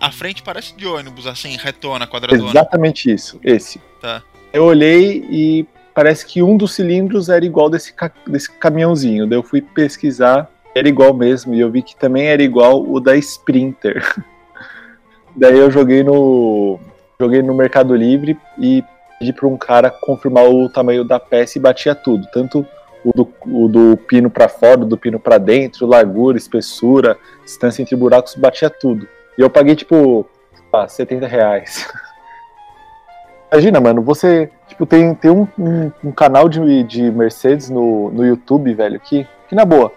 A 0.00 0.10
frente 0.10 0.42
parece 0.42 0.74
de 0.74 0.86
ônibus, 0.86 1.26
assim, 1.26 1.54
retona, 1.58 2.06
quadradona. 2.06 2.48
Exatamente 2.48 3.12
isso, 3.12 3.38
esse. 3.44 3.78
Tá. 4.00 4.22
Eu 4.50 4.64
olhei 4.64 5.24
e 5.30 5.66
parece 5.94 6.24
que 6.24 6.42
um 6.42 6.56
dos 6.56 6.72
cilindros 6.72 7.28
era 7.28 7.44
igual 7.44 7.68
desse, 7.68 7.94
desse 8.26 8.50
caminhãozinho. 8.50 9.26
Daí 9.26 9.38
eu 9.38 9.42
fui 9.42 9.60
pesquisar, 9.60 10.50
era 10.74 10.88
igual 10.88 11.12
mesmo, 11.12 11.54
e 11.54 11.60
eu 11.60 11.70
vi 11.70 11.82
que 11.82 11.94
também 11.94 12.26
era 12.26 12.42
igual 12.42 12.82
o 12.82 12.98
da 12.98 13.14
Sprinter. 13.16 14.02
Daí 15.36 15.58
eu 15.58 15.70
joguei 15.70 16.02
no. 16.02 16.80
Joguei 17.20 17.42
no 17.42 17.54
Mercado 17.54 17.94
Livre 17.94 18.36
e 18.58 18.82
pedi 19.18 19.32
para 19.32 19.46
um 19.46 19.56
cara 19.56 19.90
confirmar 19.90 20.48
o 20.48 20.68
tamanho 20.68 21.04
da 21.04 21.20
peça 21.20 21.56
e 21.58 21.60
batia 21.60 21.94
tudo. 21.94 22.26
Tanto 22.32 22.66
o 23.04 23.12
do, 23.12 23.28
o 23.46 23.68
do 23.68 23.96
pino 23.96 24.30
para 24.30 24.48
fora, 24.48 24.82
o 24.82 24.86
do 24.86 24.96
pino 24.96 25.18
para 25.18 25.38
dentro, 25.38 25.86
largura, 25.86 26.36
espessura, 26.36 27.18
distância 27.44 27.82
entre 27.82 27.96
buracos, 27.96 28.34
batia 28.34 28.70
tudo. 28.70 29.08
E 29.36 29.40
eu 29.40 29.50
paguei, 29.50 29.74
tipo, 29.74 30.26
ah, 30.72 30.86
70 30.86 31.26
reais. 31.26 31.88
Imagina, 33.52 33.80
mano, 33.80 34.00
você 34.00 34.50
tipo, 34.66 34.86
tem, 34.86 35.14
tem 35.14 35.30
um, 35.30 35.46
um, 35.58 35.92
um, 36.04 36.12
canal 36.12 36.48
de, 36.48 36.82
de 36.84 37.10
Mercedes 37.10 37.68
no, 37.68 38.10
no 38.10 38.24
YouTube, 38.24 38.72
velho, 38.74 38.98
que, 38.98 39.26
que 39.48 39.54
na 39.54 39.64
boa, 39.64 39.92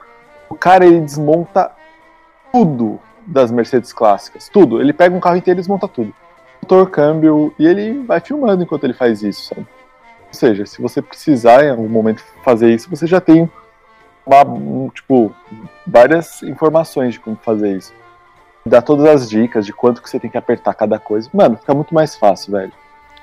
o 0.50 0.56
cara 0.56 0.86
ele 0.86 1.00
desmonta 1.00 1.72
tudo 2.52 3.00
das 3.26 3.52
Mercedes 3.52 3.94
clássicas, 3.94 4.50
tudo. 4.50 4.82
Ele 4.82 4.94
pega 4.94 5.16
um 5.16 5.20
carro 5.20 5.38
inteiro 5.38 5.58
e 5.58 5.62
desmonta 5.62 5.88
tudo. 5.88 6.14
Motor, 6.62 6.90
câmbio, 6.90 7.54
e 7.58 7.66
ele 7.66 8.04
vai 8.04 8.20
filmando 8.20 8.64
enquanto 8.64 8.84
ele 8.84 8.94
faz 8.94 9.24
isso, 9.24 9.56
sabe? 9.56 9.66
Ou 10.36 10.38
seja, 10.38 10.66
se 10.66 10.82
você 10.82 11.02
precisar 11.02 11.64
em 11.64 11.70
algum 11.70 11.88
momento 11.88 12.22
fazer 12.44 12.76
isso, 12.76 12.90
você 12.90 13.08
já 13.08 13.22
tem 13.22 13.50
uma, 14.26 14.44
um, 14.44 14.90
tipo, 14.90 15.34
várias 15.88 16.44
informações 16.44 17.14
de 17.14 17.22
como 17.22 17.38
fazer 17.38 17.78
isso. 17.78 17.94
Dá 18.66 18.82
todas 18.82 19.06
as 19.06 19.30
dicas 19.30 19.66
de 19.66 19.72
quanto 19.72 20.02
que 20.02 20.10
você 20.10 20.20
tem 20.20 20.30
que 20.30 20.38
apertar 20.38 20.74
cada 20.74 21.00
coisa. 21.00 21.30
Mano, 21.34 21.56
fica 21.56 21.74
muito 21.74 21.96
mais 21.96 22.18
fácil, 22.18 22.52
velho. 22.52 22.74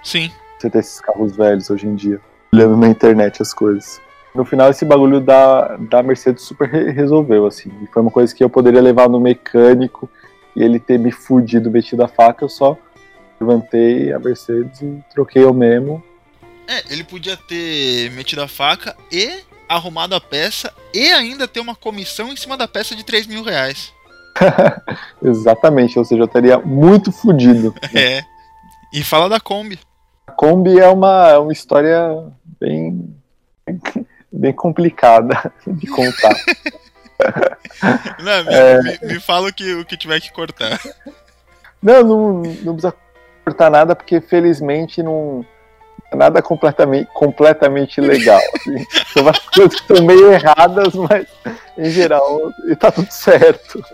Sim. 0.02 0.32
Você 0.58 0.70
ter 0.70 0.78
esses 0.78 1.02
carros 1.02 1.36
velhos 1.36 1.68
hoje 1.68 1.86
em 1.86 1.94
dia, 1.94 2.18
olhando 2.50 2.78
na 2.78 2.88
internet 2.88 3.42
as 3.42 3.52
coisas. 3.52 4.00
No 4.34 4.46
final, 4.46 4.70
esse 4.70 4.86
bagulho 4.86 5.20
da, 5.20 5.76
da 5.76 6.02
Mercedes 6.02 6.44
super 6.44 6.70
resolveu, 6.96 7.44
assim. 7.44 7.70
E 7.82 7.86
foi 7.88 8.00
uma 8.00 8.10
coisa 8.10 8.34
que 8.34 8.42
eu 8.42 8.48
poderia 8.48 8.80
levar 8.80 9.06
no 9.06 9.20
mecânico 9.20 10.08
e 10.56 10.62
ele 10.62 10.80
ter 10.80 10.98
me 10.98 11.12
fudido, 11.12 11.70
metido 11.70 12.02
a 12.02 12.08
faca, 12.08 12.42
eu 12.42 12.48
só 12.48 12.74
levantei 13.38 14.14
a 14.14 14.18
Mercedes 14.18 14.80
e 14.80 15.04
troquei 15.12 15.44
eu 15.44 15.52
mesmo 15.52 16.02
é, 16.66 16.92
ele 16.92 17.04
podia 17.04 17.36
ter 17.36 18.10
metido 18.12 18.42
a 18.42 18.48
faca 18.48 18.96
e 19.10 19.40
arrumado 19.68 20.14
a 20.14 20.20
peça 20.20 20.72
e 20.92 21.10
ainda 21.12 21.48
ter 21.48 21.60
uma 21.60 21.74
comissão 21.74 22.32
em 22.32 22.36
cima 22.36 22.56
da 22.56 22.68
peça 22.68 22.94
de 22.94 23.04
3 23.04 23.26
mil 23.26 23.42
reais. 23.42 23.92
Exatamente, 25.22 25.98
ou 25.98 26.04
seja, 26.04 26.22
eu 26.22 26.26
estaria 26.26 26.58
muito 26.58 27.12
fodido. 27.12 27.74
É. 27.94 28.22
E 28.92 29.02
fala 29.02 29.28
da 29.28 29.40
Kombi. 29.40 29.78
A 30.26 30.32
Kombi 30.32 30.78
é 30.78 30.86
uma, 30.86 31.28
é 31.30 31.38
uma 31.38 31.52
história 31.52 32.26
bem, 32.60 33.16
bem 34.30 34.52
complicada 34.52 35.50
de 35.66 35.86
contar. 35.86 36.34
Não, 38.22 38.44
me, 38.44 38.54
é... 38.54 38.82
me, 38.82 39.14
me, 39.14 39.20
fala 39.20 39.48
o 39.48 39.52
que, 39.52 39.74
o 39.74 39.84
que 39.84 39.96
tiver 39.96 40.20
que 40.20 40.32
cortar. 40.32 40.78
Não, 41.82 42.02
não, 42.02 42.42
não 42.42 42.74
precisa 42.74 42.94
cortar 43.44 43.70
nada, 43.70 43.96
porque 43.96 44.20
felizmente 44.20 45.02
não, 45.02 45.44
nada 46.14 46.42
completamente, 46.42 47.08
completamente 47.12 48.00
legal. 48.00 48.40
Assim. 48.56 48.86
São 49.12 49.22
umas 49.22 49.38
coisas 49.38 49.74
que 49.74 49.82
estão 49.92 50.06
meio 50.06 50.32
erradas, 50.32 50.94
mas 50.94 51.26
em 51.76 51.90
geral 51.90 52.50
está 52.68 52.90
tudo 52.90 53.10
certo. 53.10 53.84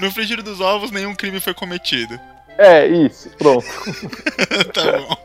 No 0.00 0.10
frigir 0.10 0.42
dos 0.42 0.60
ovos, 0.60 0.90
nenhum 0.90 1.14
crime 1.14 1.40
foi 1.40 1.54
cometido. 1.54 2.20
É, 2.56 2.86
isso, 2.86 3.30
pronto. 3.38 3.64
tá 4.74 4.98
bom. 4.98 5.16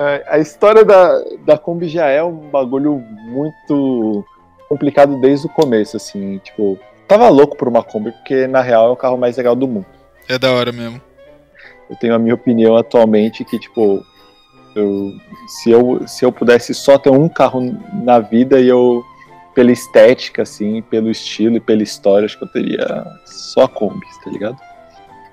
É, 0.00 0.24
a 0.28 0.38
história 0.38 0.84
da, 0.84 1.24
da 1.44 1.58
Kombi 1.58 1.88
já 1.88 2.06
é 2.06 2.22
um 2.22 2.48
bagulho 2.50 2.94
muito 2.94 4.24
complicado 4.68 5.20
desde 5.20 5.46
o 5.46 5.50
começo, 5.50 5.96
assim, 5.96 6.38
tipo, 6.38 6.78
tava 7.08 7.28
louco 7.28 7.56
por 7.56 7.66
uma 7.66 7.82
Kombi, 7.82 8.12
porque 8.12 8.46
na 8.46 8.60
real 8.60 8.86
é 8.86 8.90
o 8.90 8.96
carro 8.96 9.18
mais 9.18 9.36
legal 9.36 9.56
do 9.56 9.66
mundo. 9.66 9.86
É 10.28 10.38
da 10.38 10.52
hora 10.52 10.70
mesmo. 10.70 11.00
Eu 11.88 11.96
tenho 11.96 12.14
a 12.14 12.18
minha 12.18 12.34
opinião 12.34 12.76
atualmente 12.76 13.44
que, 13.44 13.58
tipo, 13.58 14.04
eu, 14.74 15.14
se, 15.46 15.70
eu, 15.70 16.06
se 16.06 16.24
eu 16.24 16.30
pudesse 16.30 16.74
só 16.74 16.98
ter 16.98 17.10
um 17.10 17.28
carro 17.28 17.60
na 18.04 18.18
vida 18.18 18.60
e 18.60 18.68
eu, 18.68 19.02
pela 19.54 19.72
estética, 19.72 20.42
assim, 20.42 20.82
pelo 20.82 21.10
estilo 21.10 21.56
e 21.56 21.60
pela 21.60 21.82
história, 21.82 22.26
acho 22.26 22.38
que 22.38 22.44
eu 22.44 22.52
teria 22.52 23.06
só 23.24 23.62
a 23.62 23.68
Kombi, 23.68 24.06
tá 24.22 24.30
ligado? 24.30 24.58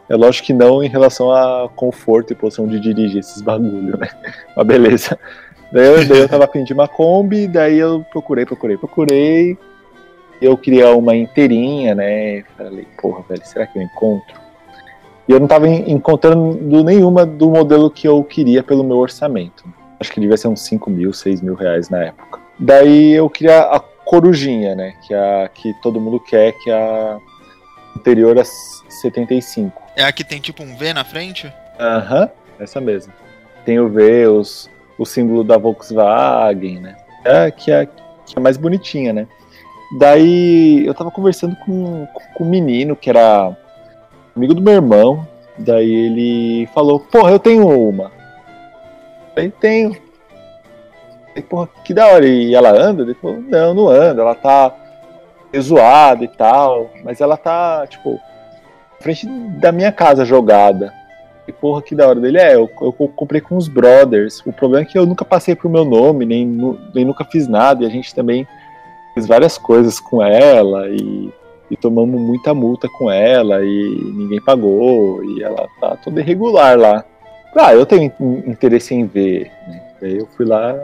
É 0.08 0.16
lógico 0.16 0.48
que 0.48 0.54
não 0.54 0.84
em 0.84 0.88
relação 0.88 1.32
a 1.32 1.68
conforto 1.76 2.32
e 2.32 2.36
posição 2.36 2.68
de 2.68 2.80
dirigir 2.80 3.20
esses 3.20 3.42
bagulho, 3.42 3.98
né? 3.98 4.08
Mas 4.56 4.66
beleza. 4.66 5.20
Daí 5.72 5.86
eu, 5.86 6.08
daí 6.08 6.20
eu 6.20 6.30
tava 6.30 6.48
de 6.48 6.74
uma 6.74 6.88
Kombi, 6.88 7.48
daí 7.48 7.78
eu 7.78 8.06
procurei, 8.12 8.46
procurei, 8.46 8.78
procurei. 8.78 9.58
Eu 10.42 10.58
queria 10.58 10.96
uma 10.96 11.16
inteirinha, 11.16 11.96
né? 11.96 12.44
Falei, 12.56 12.88
porra, 13.02 13.24
velho, 13.28 13.46
será 13.46 13.66
que 13.66 13.80
eu 13.80 13.82
encontro? 13.82 14.45
E 15.28 15.32
eu 15.32 15.40
não 15.40 15.46
estava 15.46 15.68
encontrando 15.68 16.84
nenhuma 16.84 17.26
do 17.26 17.50
modelo 17.50 17.90
que 17.90 18.08
eu 18.08 18.24
queria 18.24 18.62
pelo 18.62 18.84
meu 18.84 18.98
orçamento. 18.98 19.66
Acho 20.00 20.12
que 20.12 20.20
devia 20.20 20.38
ser 20.38 20.48
uns 20.48 20.62
5 20.62 20.90
mil, 20.90 21.12
6 21.12 21.42
mil 21.42 21.56
reais 21.56 21.90
na 21.90 22.04
época. 22.04 22.40
Daí 22.60 23.14
eu 23.14 23.30
queria 23.30 23.62
a 23.62 23.80
corujinha, 23.80 24.76
né? 24.76 24.94
Que, 25.06 25.14
é 25.14 25.46
a, 25.46 25.50
que 25.50 25.74
todo 25.82 26.00
mundo 26.00 26.20
quer, 26.20 26.52
que 26.54 26.70
é 26.70 26.74
a 26.74 27.18
anterior 27.98 28.38
a 28.38 28.44
75. 28.44 29.82
É 29.96 30.04
a 30.04 30.12
que 30.12 30.24
tem 30.24 30.40
tipo 30.40 30.62
um 30.62 30.76
V 30.76 30.94
na 30.94 31.04
frente? 31.04 31.52
Aham, 31.80 32.22
uhum, 32.22 32.30
essa 32.60 32.80
mesmo. 32.80 33.12
Tem 33.66 33.80
o 33.80 33.90
V, 33.90 34.28
os, 34.28 34.70
o 34.98 35.06
símbolo 35.06 35.44
da 35.44 35.58
Volkswagen, 35.58 36.80
né? 36.80 36.96
É, 37.24 37.50
que, 37.50 37.72
é, 37.72 37.86
que 37.86 38.38
é 38.38 38.40
mais 38.40 38.58
bonitinha, 38.58 39.12
né? 39.12 39.28
Daí 39.98 40.86
eu 40.86 40.94
tava 40.94 41.10
conversando 41.10 41.56
com, 41.58 42.08
com 42.36 42.44
um 42.44 42.50
menino 42.50 42.96
que 42.96 43.10
era 43.10 43.56
amigo 44.36 44.54
do 44.54 44.62
meu 44.62 44.74
irmão. 44.74 45.28
Daí 45.58 45.92
ele 45.92 46.68
falou: 46.74 47.00
Porra, 47.00 47.32
eu 47.32 47.40
tenho 47.40 47.68
uma. 47.68 48.12
Aí 49.36 49.50
tenho. 49.50 49.96
Aí, 51.36 51.42
porra, 51.42 51.70
que 51.84 51.94
da 51.94 52.08
hora. 52.08 52.26
E 52.26 52.54
ela 52.54 52.72
anda? 52.72 53.04
Ele 53.04 53.14
falou: 53.14 53.38
Não, 53.42 53.74
não 53.74 53.88
anda. 53.88 54.22
Ela 54.22 54.36
tá 54.36 54.76
zoada 55.58 56.24
e 56.24 56.28
tal. 56.28 56.90
Mas 57.04 57.22
ela 57.22 57.38
tá, 57.38 57.88
tipo, 57.88 58.12
na 58.12 59.02
frente 59.02 59.28
da 59.28 59.72
minha 59.72 59.92
casa 59.92 60.26
jogada. 60.26 60.94
E 61.48 61.52
porra, 61.52 61.82
que 61.82 61.96
da 61.96 62.08
hora 62.08 62.20
dele 62.20 62.40
é. 62.40 62.56
Eu, 62.56 62.70
eu 62.82 62.92
comprei 62.92 63.40
com 63.40 63.56
os 63.56 63.68
brothers. 63.68 64.42
O 64.46 64.52
problema 64.52 64.86
é 64.86 64.90
que 64.90 64.98
eu 64.98 65.06
nunca 65.06 65.24
passei 65.24 65.56
pro 65.56 65.70
meu 65.70 65.86
nome, 65.86 66.26
nem, 66.26 66.46
nem 66.94 67.06
nunca 67.06 67.24
fiz 67.24 67.48
nada. 67.48 67.84
E 67.84 67.88
a 67.88 67.90
gente 67.90 68.14
também 68.14 68.48
fez 69.14 69.26
várias 69.26 69.58
coisas 69.58 70.00
com 70.00 70.22
ela. 70.22 70.90
E 70.90 71.32
e 71.76 71.78
tomamos 71.78 72.20
muita 72.20 72.54
multa 72.54 72.88
com 72.88 73.12
ela 73.12 73.64
e 73.64 74.12
ninguém 74.16 74.42
pagou 74.42 75.24
e 75.24 75.44
ela 75.44 75.68
tá 75.80 75.98
toda 75.98 76.22
irregular 76.22 76.78
lá. 76.80 77.04
Ah, 77.56 77.74
eu 77.74 77.86
tenho 77.86 78.12
interesse 78.48 78.94
em 78.94 79.06
ver. 79.06 79.52
Né? 79.68 79.82
Eu 80.02 80.28
fui 80.36 80.46
lá 80.46 80.76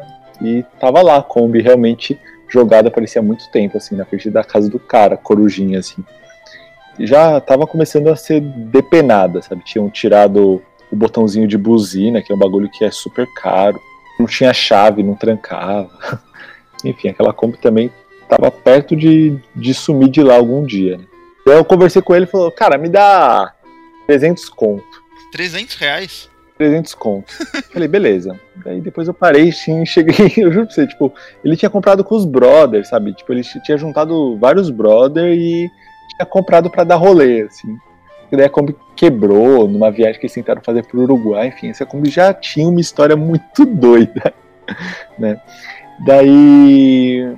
e 0.41 0.63
tava 0.79 1.01
lá 1.01 1.17
a 1.17 1.23
Kombi 1.23 1.61
realmente 1.61 2.19
jogada 2.49 2.91
parecia 2.91 3.21
muito 3.21 3.49
tempo 3.51 3.77
assim 3.77 3.95
na 3.95 4.05
frente 4.05 4.29
da 4.29 4.43
casa 4.43 4.69
do 4.69 4.79
cara, 4.79 5.15
corujinha 5.15 5.79
assim. 5.79 6.03
Já 6.99 7.39
tava 7.39 7.65
começando 7.65 8.09
a 8.09 8.15
ser 8.15 8.41
depenada, 8.41 9.41
sabe? 9.41 9.63
Tinham 9.63 9.89
tirado 9.89 10.61
o 10.91 10.95
botãozinho 10.95 11.47
de 11.47 11.57
buzina, 11.57 12.21
que 12.21 12.31
é 12.31 12.35
um 12.35 12.39
bagulho 12.39 12.69
que 12.69 12.83
é 12.83 12.91
super 12.91 13.25
caro. 13.41 13.79
não 14.19 14.27
tinha 14.27 14.53
chave, 14.53 15.01
não 15.01 15.15
trancava. 15.15 15.89
Enfim, 16.83 17.09
aquela 17.09 17.31
Kombi 17.31 17.57
também 17.57 17.89
estava 18.31 18.49
perto 18.49 18.95
de, 18.95 19.37
de 19.53 19.73
sumir 19.73 20.09
de 20.09 20.23
lá 20.23 20.35
algum 20.35 20.65
dia. 20.65 20.97
Né? 20.97 21.03
Então 21.41 21.53
eu 21.53 21.65
conversei 21.65 22.01
com 22.01 22.15
ele 22.15 22.25
e 22.25 22.27
falou, 22.29 22.49
cara, 22.51 22.77
me 22.77 22.87
dá 22.87 23.53
300 24.07 24.47
conto. 24.49 25.03
300 25.33 25.75
reais? 25.75 26.29
300 26.57 26.93
conto. 26.93 27.33
Falei, 27.73 27.87
beleza. 27.87 28.39
Daí 28.63 28.79
depois 28.79 29.07
eu 29.07 29.13
parei, 29.13 29.51
sim, 29.51 29.83
cheguei, 29.87 30.31
eu 30.37 30.51
juro 30.51 30.65
pra 30.65 30.75
você, 30.75 30.87
tipo, 30.87 31.13
ele 31.43 31.57
tinha 31.57 31.69
comprado 31.69 32.03
com 32.03 32.15
os 32.15 32.25
brothers, 32.25 32.87
sabe? 32.87 33.13
Tipo, 33.13 33.33
ele 33.33 33.43
tinha 33.43 33.77
juntado 33.77 34.37
vários 34.37 34.69
brothers 34.69 35.37
e 35.37 35.69
tinha 36.15 36.25
comprado 36.25 36.69
para 36.69 36.83
dar 36.83 36.95
rolê, 36.95 37.41
assim. 37.41 37.75
E 38.31 38.37
daí 38.37 38.45
a 38.45 38.49
Kombi 38.49 38.73
quebrou 38.95 39.67
numa 39.67 39.91
viagem 39.91 40.17
que 40.17 40.25
eles 40.25 40.33
tentaram 40.33 40.61
fazer 40.63 40.85
pro 40.85 41.01
Uruguai, 41.01 41.47
enfim, 41.47 41.69
essa 41.69 41.85
Kombi 41.85 42.09
já 42.09 42.33
tinha 42.33 42.67
uma 42.67 42.79
história 42.79 43.15
muito 43.15 43.65
doida, 43.67 44.33
né? 45.19 45.41
Daí 46.05 47.35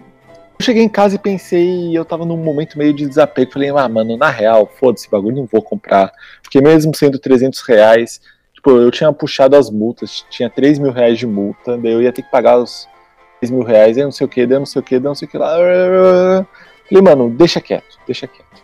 eu 0.60 0.64
cheguei 0.64 0.84
em 0.84 0.90
casa 0.90 1.16
e 1.16 1.20
pensei, 1.20 1.98
eu 1.98 2.06
tava 2.06 2.26
num 2.26 2.38
momento 2.38 2.78
meio 2.78 2.94
de 2.94 3.08
desapego, 3.08 3.52
falei, 3.52 3.70
ah, 3.70 3.90
mano, 3.90 4.18
na 4.18 4.30
real, 4.30 4.72
foda-se 4.80 5.10
bagulho, 5.10 5.36
não 5.36 5.46
vou 5.46 5.62
comprar. 5.62 6.12
Porque 6.42 6.62
mesmo 6.62 6.96
sendo 6.96 7.20
300 7.20 7.62
reais, 7.62 8.22
tipo, 8.54 8.72
eu 8.72 8.92
tinha 8.92 9.12
puxado 9.12 9.56
as 9.56 9.70
multas, 9.70 10.26
tinha 10.30 10.50
3 10.50 10.80
mil 10.80 10.92
reais 10.92 11.18
de 11.18 11.28
multa, 11.28 11.78
daí 11.78 11.92
eu 11.92 12.02
ia 12.02 12.14
ter 12.14 12.22
que 12.22 12.32
pagar 12.32 12.58
os 12.58 12.88
3 13.40 13.52
mil 13.52 13.64
reais, 13.64 13.98
eu 13.98 14.06
não 14.06 14.12
sei 14.12 14.26
o 14.26 14.30
que, 14.30 14.46
daí 14.46 14.60
não 14.60 14.66
sei 14.66 14.80
o 14.80 14.84
que, 14.84 15.00
daí 15.00 15.08
não 15.08 15.16
sei 15.16 15.28
o 15.28 15.32
que 15.32 15.38
lá. 15.38 15.56
Falei, 16.88 17.04
mano, 17.04 17.30
deixa 17.30 17.60
quieto, 17.60 17.98
deixa 18.06 18.28
quieto. 18.28 18.64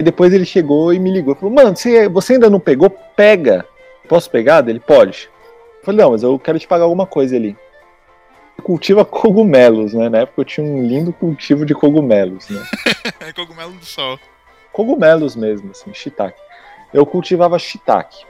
E 0.00 0.04
depois 0.04 0.32
ele 0.32 0.44
chegou 0.44 0.92
e 0.94 0.98
me 0.98 1.10
ligou. 1.10 1.34
Falou, 1.34 1.54
mano, 1.54 1.76
você, 1.76 2.08
você 2.08 2.34
ainda 2.34 2.48
não 2.48 2.60
pegou? 2.60 2.88
Pega. 2.88 3.66
Posso 4.08 4.30
pegar? 4.30 4.66
Ele 4.68 4.78
pode. 4.78 5.28
Eu 5.80 5.84
falei, 5.84 6.00
não, 6.00 6.12
mas 6.12 6.22
eu 6.22 6.38
quero 6.38 6.58
te 6.58 6.68
pagar 6.68 6.84
alguma 6.84 7.04
coisa 7.04 7.34
ali. 7.34 7.56
Cultiva 8.62 9.04
cogumelos, 9.04 9.94
né? 9.94 10.08
Na 10.08 10.18
época 10.18 10.40
eu 10.40 10.44
tinha 10.44 10.66
um 10.66 10.86
lindo 10.86 11.12
cultivo 11.12 11.64
de 11.64 11.74
cogumelos, 11.74 12.48
né? 12.48 12.62
Cogumelo 13.34 13.72
do 13.72 13.84
sol. 13.84 14.18
Cogumelos 14.72 15.36
mesmo, 15.36 15.70
assim, 15.70 15.92
shiitake. 15.94 16.38
Eu 16.92 17.06
cultivava 17.06 17.58
shiitake. 17.58 18.24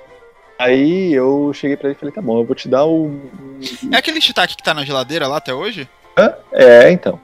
Aí 0.59 1.13
eu 1.13 1.53
cheguei 1.55 1.77
pra 1.77 1.89
ele 1.89 1.97
e 1.97 1.99
falei, 1.99 2.13
tá 2.13 2.21
bom, 2.21 2.39
eu 2.41 2.45
vou 2.45 2.55
te 2.55 2.69
dar 2.69 2.85
o. 2.85 3.11
É 3.93 3.97
aquele 3.97 4.21
shiitake 4.21 4.57
que 4.57 4.63
tá 4.63 4.75
na 4.75 4.85
geladeira 4.85 5.27
lá 5.27 5.37
até 5.37 5.55
hoje? 5.55 5.89
Hã? 6.17 6.35
É, 6.53 6.91
então. 6.91 7.21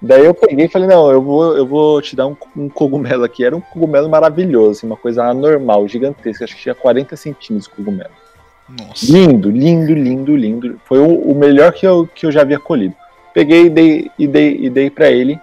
Daí 0.00 0.24
eu 0.24 0.32
peguei 0.32 0.66
e 0.66 0.68
falei, 0.68 0.86
não, 0.86 1.10
eu 1.10 1.20
vou, 1.20 1.56
eu 1.56 1.66
vou 1.66 2.00
te 2.00 2.14
dar 2.14 2.28
um, 2.28 2.36
um 2.56 2.68
cogumelo 2.68 3.24
aqui. 3.24 3.44
Era 3.44 3.56
um 3.56 3.60
cogumelo 3.60 4.08
maravilhoso, 4.08 4.70
assim, 4.70 4.86
uma 4.86 4.96
coisa 4.96 5.24
anormal, 5.24 5.88
gigantesca. 5.88 6.44
Acho 6.44 6.54
que 6.54 6.62
tinha 6.62 6.74
40 6.74 7.16
centímetros 7.16 7.68
de 7.68 7.74
cogumelo. 7.74 8.12
Nossa. 8.68 9.10
Lindo, 9.10 9.50
lindo, 9.50 9.94
lindo, 9.94 10.36
lindo. 10.36 10.80
Foi 10.84 10.98
o, 10.98 11.30
o, 11.30 11.34
melhor 11.34 11.72
que 11.72 11.86
eu, 11.86 12.06
que 12.06 12.26
eu 12.26 12.32
já 12.32 12.42
havia 12.42 12.58
colhido. 12.58 12.94
Peguei 13.32 13.66
e 13.66 13.70
dei, 13.70 14.10
e 14.18 14.26
dei, 14.26 14.58
e 14.60 14.70
dei 14.70 14.90
pra 14.90 15.10
ele. 15.10 15.40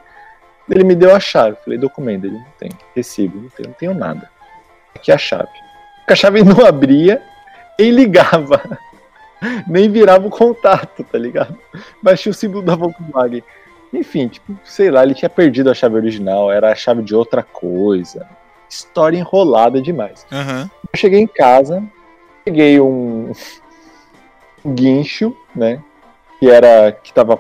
Ele 0.70 0.84
me 0.84 0.96
deu 0.96 1.16
a 1.16 1.20
chave. 1.20 1.58
Falei, 1.64 1.80
documento. 1.80 2.26
Ele 2.26 2.38
não 2.38 2.46
tem. 2.60 2.70
Recibo, 2.96 3.42
não 3.42 3.50
tenho, 3.50 3.70
não 3.70 3.76
tenho 3.76 3.94
nada. 3.94 4.30
Aqui 4.96 5.12
a 5.12 5.18
chave. 5.18 5.50
A 6.08 6.16
chave 6.16 6.44
não 6.44 6.66
abria 6.66 7.22
e 7.80 7.90
ligava. 7.90 8.62
Nem 9.68 9.90
virava 9.90 10.28
o 10.28 10.32
contato, 10.32 11.04
tá 11.04 11.18
ligado? 11.18 11.58
Mas 12.02 12.22
tinha 12.22 12.32
o 12.32 12.36
símbolo 12.36 12.64
da 12.64 12.76
Volkswagen. 12.76 13.44
Enfim, 13.94 14.28
tipo, 14.28 14.58
sei 14.64 14.90
lá, 14.92 15.04
ele 15.04 15.14
tinha 15.14 15.30
perdido 15.30 15.70
a 15.70 15.74
chave 15.74 15.96
original, 15.96 16.52
era 16.52 16.72
a 16.72 16.76
chave 16.76 17.02
de 17.02 17.16
outra 17.16 17.44
coisa. 17.44 18.28
História 18.70 19.18
enrolada 19.18 19.82
demais. 19.82 20.26
Uhum. 20.32 20.62
Eu 20.64 21.00
cheguei 21.00 21.20
em 21.20 21.28
casa, 21.28 21.84
peguei 22.46 22.80
um, 22.80 23.32
guincho, 24.66 25.36
né? 25.56 25.82
Que 26.40 26.50
era. 26.50 26.92
que 26.92 27.14
tava 27.14 27.40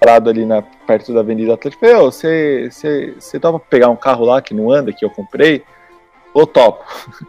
parado 0.00 0.30
ali 0.30 0.44
na, 0.44 0.62
perto 0.62 1.12
da 1.12 1.20
Avenida 1.20 1.54
Atlético. 1.54 1.84
Falei, 1.84 2.02
você, 2.02 2.70
você, 3.18 3.40
topa 3.40 3.58
pegar 3.58 3.88
um 3.88 3.96
carro 3.96 4.24
lá 4.24 4.40
que 4.40 4.54
não 4.54 4.70
anda, 4.70 4.92
que 4.92 5.04
eu 5.04 5.10
comprei? 5.10 5.62
Ô, 6.32 6.46
topo. 6.46 6.84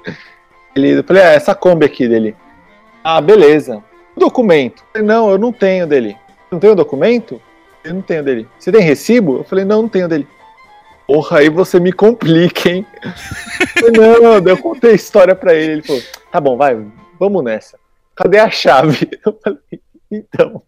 Ele, 0.76 1.00
eu 1.00 1.04
falei, 1.04 1.24
ah, 1.24 1.34
essa 1.34 1.56
Kombi 1.56 1.86
aqui 1.86 2.08
dele. 2.08 2.36
Ah, 3.04 3.20
beleza. 3.20 3.84
Documento? 4.16 4.84
Falei, 4.94 5.08
não, 5.08 5.32
eu 5.32 5.38
não 5.38 5.52
tenho 5.52 5.88
dele. 5.88 6.16
Não 6.52 6.60
tem 6.60 6.70
o 6.70 6.76
documento? 6.76 7.42
Eu 7.84 7.96
não 7.96 8.02
tenho 8.02 8.24
dele. 8.24 8.48
Você 8.58 8.72
tem 8.72 8.82
recibo? 8.82 9.38
Eu 9.38 9.44
falei, 9.44 9.66
não, 9.66 9.84
não 9.84 9.90
tenho 9.90 10.08
dele. 10.08 10.28
Porra, 11.08 11.40
aí 11.40 11.50
você 11.50 11.80
me 11.80 11.92
complica, 11.92 12.70
hein? 12.70 12.86
falei, 13.80 13.92
não, 13.92 14.48
eu 14.48 14.58
contei 14.58 14.92
a 14.92 14.96
história 14.96 15.34
pra 15.34 15.56
ele. 15.56 15.74
Ele 15.74 15.82
falou, 15.82 16.02
tá 16.32 16.40
bom, 16.40 16.56
vai, 16.56 16.78
vamos 17.20 17.44
nessa. 17.44 17.78
Cadê 18.16 18.40
a 18.40 18.50
chave? 18.50 19.10
Eu 19.26 19.38
falei, 19.44 19.82
então. 20.12 20.62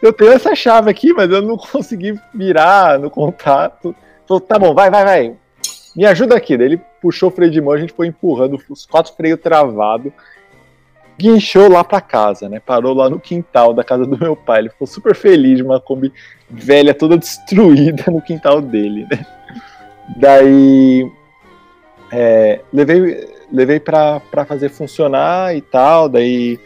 Eu 0.00 0.12
tenho 0.12 0.32
essa 0.32 0.54
chave 0.54 0.90
aqui, 0.90 1.12
mas 1.12 1.30
eu 1.30 1.42
não 1.42 1.56
consegui 1.56 2.18
virar 2.34 2.98
no 2.98 3.10
contato. 3.10 3.94
Falou, 4.26 4.40
tá 4.40 4.58
bom, 4.58 4.74
vai, 4.74 4.90
vai, 4.90 5.04
vai. 5.04 5.36
Me 5.94 6.06
ajuda 6.06 6.36
aqui. 6.36 6.56
Daí 6.56 6.66
ele 6.66 6.80
puxou 7.00 7.28
o 7.28 7.32
freio 7.32 7.50
de 7.50 7.60
mão, 7.60 7.72
a 7.72 7.78
gente 7.78 7.92
foi 7.92 8.06
empurrando, 8.06 8.58
os 8.68 8.86
quatro 8.86 9.12
freios 9.14 9.40
travados 9.40 10.12
guinchou 11.18 11.68
lá 11.68 11.82
para 11.82 12.00
casa, 12.00 12.48
né? 12.48 12.60
Parou 12.60 12.94
lá 12.94 13.08
no 13.08 13.18
quintal 13.18 13.72
da 13.72 13.82
casa 13.82 14.04
do 14.04 14.18
meu 14.18 14.36
pai. 14.36 14.60
Ele 14.60 14.70
ficou 14.70 14.86
super 14.86 15.14
feliz 15.14 15.56
de 15.56 15.62
uma 15.62 15.80
Kombi 15.80 16.12
velha 16.48 16.94
toda 16.94 17.16
destruída 17.16 18.04
no 18.10 18.20
quintal 18.20 18.60
dele, 18.60 19.06
né? 19.10 19.26
Daí 20.16 21.10
é, 22.12 22.60
levei 22.72 23.35
levei 23.52 23.80
para 23.80 24.20
fazer 24.46 24.68
funcionar 24.68 25.56
e 25.56 25.60
tal, 25.60 26.08
daí 26.08 26.58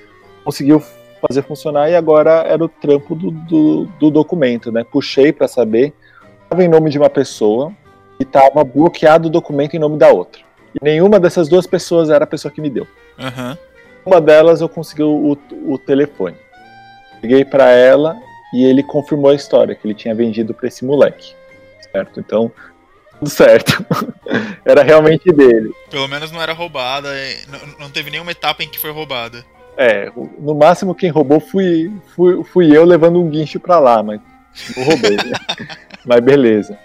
conseguiu 0.45 0.83
fazer 1.27 1.43
funcionar 1.43 1.91
e 1.91 1.95
agora 1.95 2.45
era 2.47 2.65
o 2.65 2.69
trampo 2.69 3.15
do, 3.15 3.31
do, 3.31 3.85
do 3.99 4.11
documento, 4.11 4.73
né? 4.73 4.85
Puxei 4.85 5.33
para 5.33 5.47
saber, 5.47 5.93
estava 6.43 6.65
em 6.65 6.69
nome 6.69 6.91
de 6.91 6.99
uma 6.99 7.11
pessoa 7.11 7.73
e 8.19 8.23
estava 8.23 8.65
bloqueado 8.65 9.29
o 9.29 9.31
documento 9.31 9.75
em 9.75 9.79
nome 9.79 9.99
da 9.99 10.09
outra. 10.09 10.43
E 10.75 10.83
nenhuma 10.83 11.21
dessas 11.21 11.49
duas 11.49 11.67
pessoas 11.67 12.11
era 12.11 12.25
a 12.25 12.27
pessoa 12.27 12.53
que 12.53 12.61
me 12.61 12.71
deu. 12.71 12.87
Uhum. 13.19 13.57
Uma 14.05 14.21
delas 14.21 14.61
eu 14.61 14.69
consegui 14.69 15.03
o, 15.03 15.37
o 15.67 15.79
telefone. 15.79 16.37
Liguei 17.23 17.45
para 17.45 17.71
ela 17.71 18.17
e 18.55 18.65
ele 18.65 18.83
confirmou 18.83 19.31
a 19.31 19.35
história 19.35 19.75
que 19.75 19.87
ele 19.87 19.95
tinha 19.95 20.15
vendido 20.15 20.55
para 20.55 20.69
esse 20.69 20.85
moleque. 20.85 21.35
Certo? 21.93 22.21
Então, 22.21 22.51
tudo 23.21 23.31
certo. 23.31 23.85
era 24.67 24.83
realmente 24.83 25.31
dele. 25.33 25.73
Pelo 25.89 26.09
menos 26.09 26.33
não 26.33 26.43
era 26.43 26.53
roubada, 26.53 27.09
não 27.79 27.89
teve 27.89 28.11
nenhuma 28.11 28.33
etapa 28.33 28.65
em 28.65 28.69
que 28.69 28.79
foi 28.79 28.91
roubada. 28.91 29.45
É, 29.77 30.11
no 30.39 30.55
máximo 30.55 30.95
quem 30.95 31.11
roubou 31.11 31.39
fui, 31.39 31.93
fui, 32.15 32.43
fui 32.45 32.77
eu 32.77 32.85
levando 32.85 33.21
um 33.21 33.31
guincho 33.31 33.61
pra 33.61 33.79
lá, 33.79 34.03
mas 34.03 34.21
não 34.77 34.85
roubei. 34.85 35.17
Né? 35.17 35.33
mas 36.05 36.21
beleza. 36.21 36.77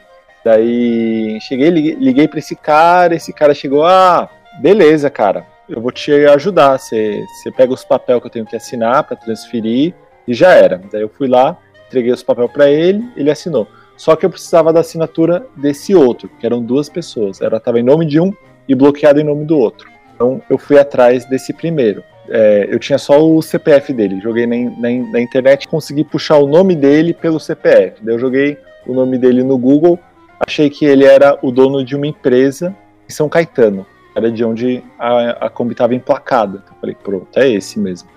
Daí 0.44 1.40
cheguei, 1.42 1.72
liguei, 1.72 1.96
liguei 1.96 2.28
pra 2.28 2.38
esse 2.38 2.56
cara, 2.56 3.16
esse 3.16 3.34
cara 3.34 3.56
chegou, 3.56 3.84
ah, 3.84 4.30
beleza, 4.62 5.10
cara 5.10 5.56
eu 5.68 5.82
vou 5.82 5.92
te 5.92 6.12
ajudar. 6.12 6.78
Você, 6.78 7.24
você 7.28 7.52
pega 7.52 7.74
os 7.74 7.84
papéis 7.84 8.20
que 8.20 8.28
eu 8.28 8.32
tenho 8.32 8.46
que 8.46 8.56
assinar 8.56 9.04
para 9.04 9.18
transferir 9.18 9.94
e 10.28 10.34
já 10.34 10.54
era. 10.54 10.82
Daí 10.92 11.02
eu 11.02 11.10
fui 11.10 11.28
lá, 11.28 11.58
entreguei 11.88 12.12
os 12.12 12.24
papéis 12.24 12.52
para 12.52 12.70
ele, 12.70 13.04
ele 13.16 13.32
assinou. 13.32 13.68
Só 13.98 14.16
que 14.16 14.26
eu 14.26 14.30
precisava 14.30 14.74
da 14.74 14.82
assinatura 14.82 15.46
desse 15.56 15.96
outro, 15.96 16.30
que 16.40 16.46
eram 16.46 16.62
duas 16.62 16.90
pessoas. 16.90 17.42
Ela 17.42 17.58
estava 17.58 17.80
em 17.80 17.84
nome 17.84 18.06
de 18.06 18.20
um 18.20 18.34
e 18.68 18.76
bloqueada 18.76 19.22
em 19.22 19.24
nome 19.24 19.46
do 19.46 19.58
outro. 19.58 19.90
Então 20.14 20.42
eu 20.50 20.58
fui 20.58 20.78
atrás 20.78 21.26
desse 21.26 21.54
primeiro. 21.54 22.04
É, 22.28 22.68
eu 22.70 22.80
tinha 22.80 22.98
só 22.98 23.24
o 23.24 23.42
CPF 23.42 23.94
dele. 23.94 24.20
Joguei 24.20 24.48
na, 24.48 24.56
na, 24.56 25.12
na 25.12 25.22
internet 25.22 25.68
consegui 25.68 26.04
puxar 26.04 26.38
o 26.38 26.48
nome 26.48 26.76
dele 26.76 27.14
pelo 27.14 27.40
CPF. 27.40 28.04
Daí 28.04 28.16
eu 28.16 28.20
joguei 28.20 28.58
o 28.86 28.94
nome 28.94 29.18
dele 29.18 29.44
no 29.44 29.58
Google. 29.58 30.00
Achei 30.40 30.70
que 30.70 30.86
ele 30.86 31.06
era 31.06 31.38
o 31.42 31.52
dono 31.52 31.84
de 31.84 31.96
uma 31.96 32.08
empresa 32.08 32.76
em 33.08 33.12
São 33.12 33.30
Caetano 33.30 33.86
era 34.16 34.32
de 34.32 34.44
onde 34.46 34.82
a, 34.98 35.46
a 35.46 35.50
Kombi 35.50 35.74
estava 35.74 35.94
emplacada. 35.94 36.62
Então 36.64 36.78
falei, 36.80 36.96
pronto, 36.96 37.28
é 37.36 37.50
esse 37.50 37.78
mesmo. 37.78 38.10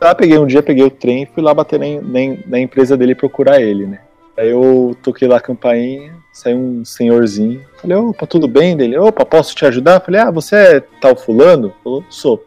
Lá 0.00 0.14
peguei 0.14 0.38
um 0.38 0.46
dia, 0.46 0.62
peguei 0.62 0.84
o 0.84 0.90
trem 0.90 1.24
e 1.24 1.26
fui 1.26 1.42
lá 1.42 1.52
bater 1.52 1.78
na, 1.78 2.00
na, 2.00 2.36
na, 2.46 2.60
empresa 2.60 2.96
dele 2.96 3.14
procurar 3.14 3.60
ele, 3.60 3.84
né? 3.84 3.98
Aí 4.40 4.48
eu 4.48 4.96
toquei 5.02 5.28
lá 5.28 5.36
a 5.36 5.40
campainha, 5.40 6.14
saiu 6.32 6.56
um 6.56 6.82
senhorzinho. 6.82 7.60
Falei, 7.76 7.98
opa, 7.98 8.26
tudo 8.26 8.48
bem 8.48 8.74
dele? 8.74 8.96
Opa, 8.96 9.22
posso 9.22 9.54
te 9.54 9.66
ajudar? 9.66 10.00
Falei, 10.00 10.18
ah, 10.18 10.30
você 10.30 10.56
é 10.56 10.80
tal 10.98 11.14
fulano? 11.14 11.74
Falou, 11.84 12.02
sou. 12.08 12.42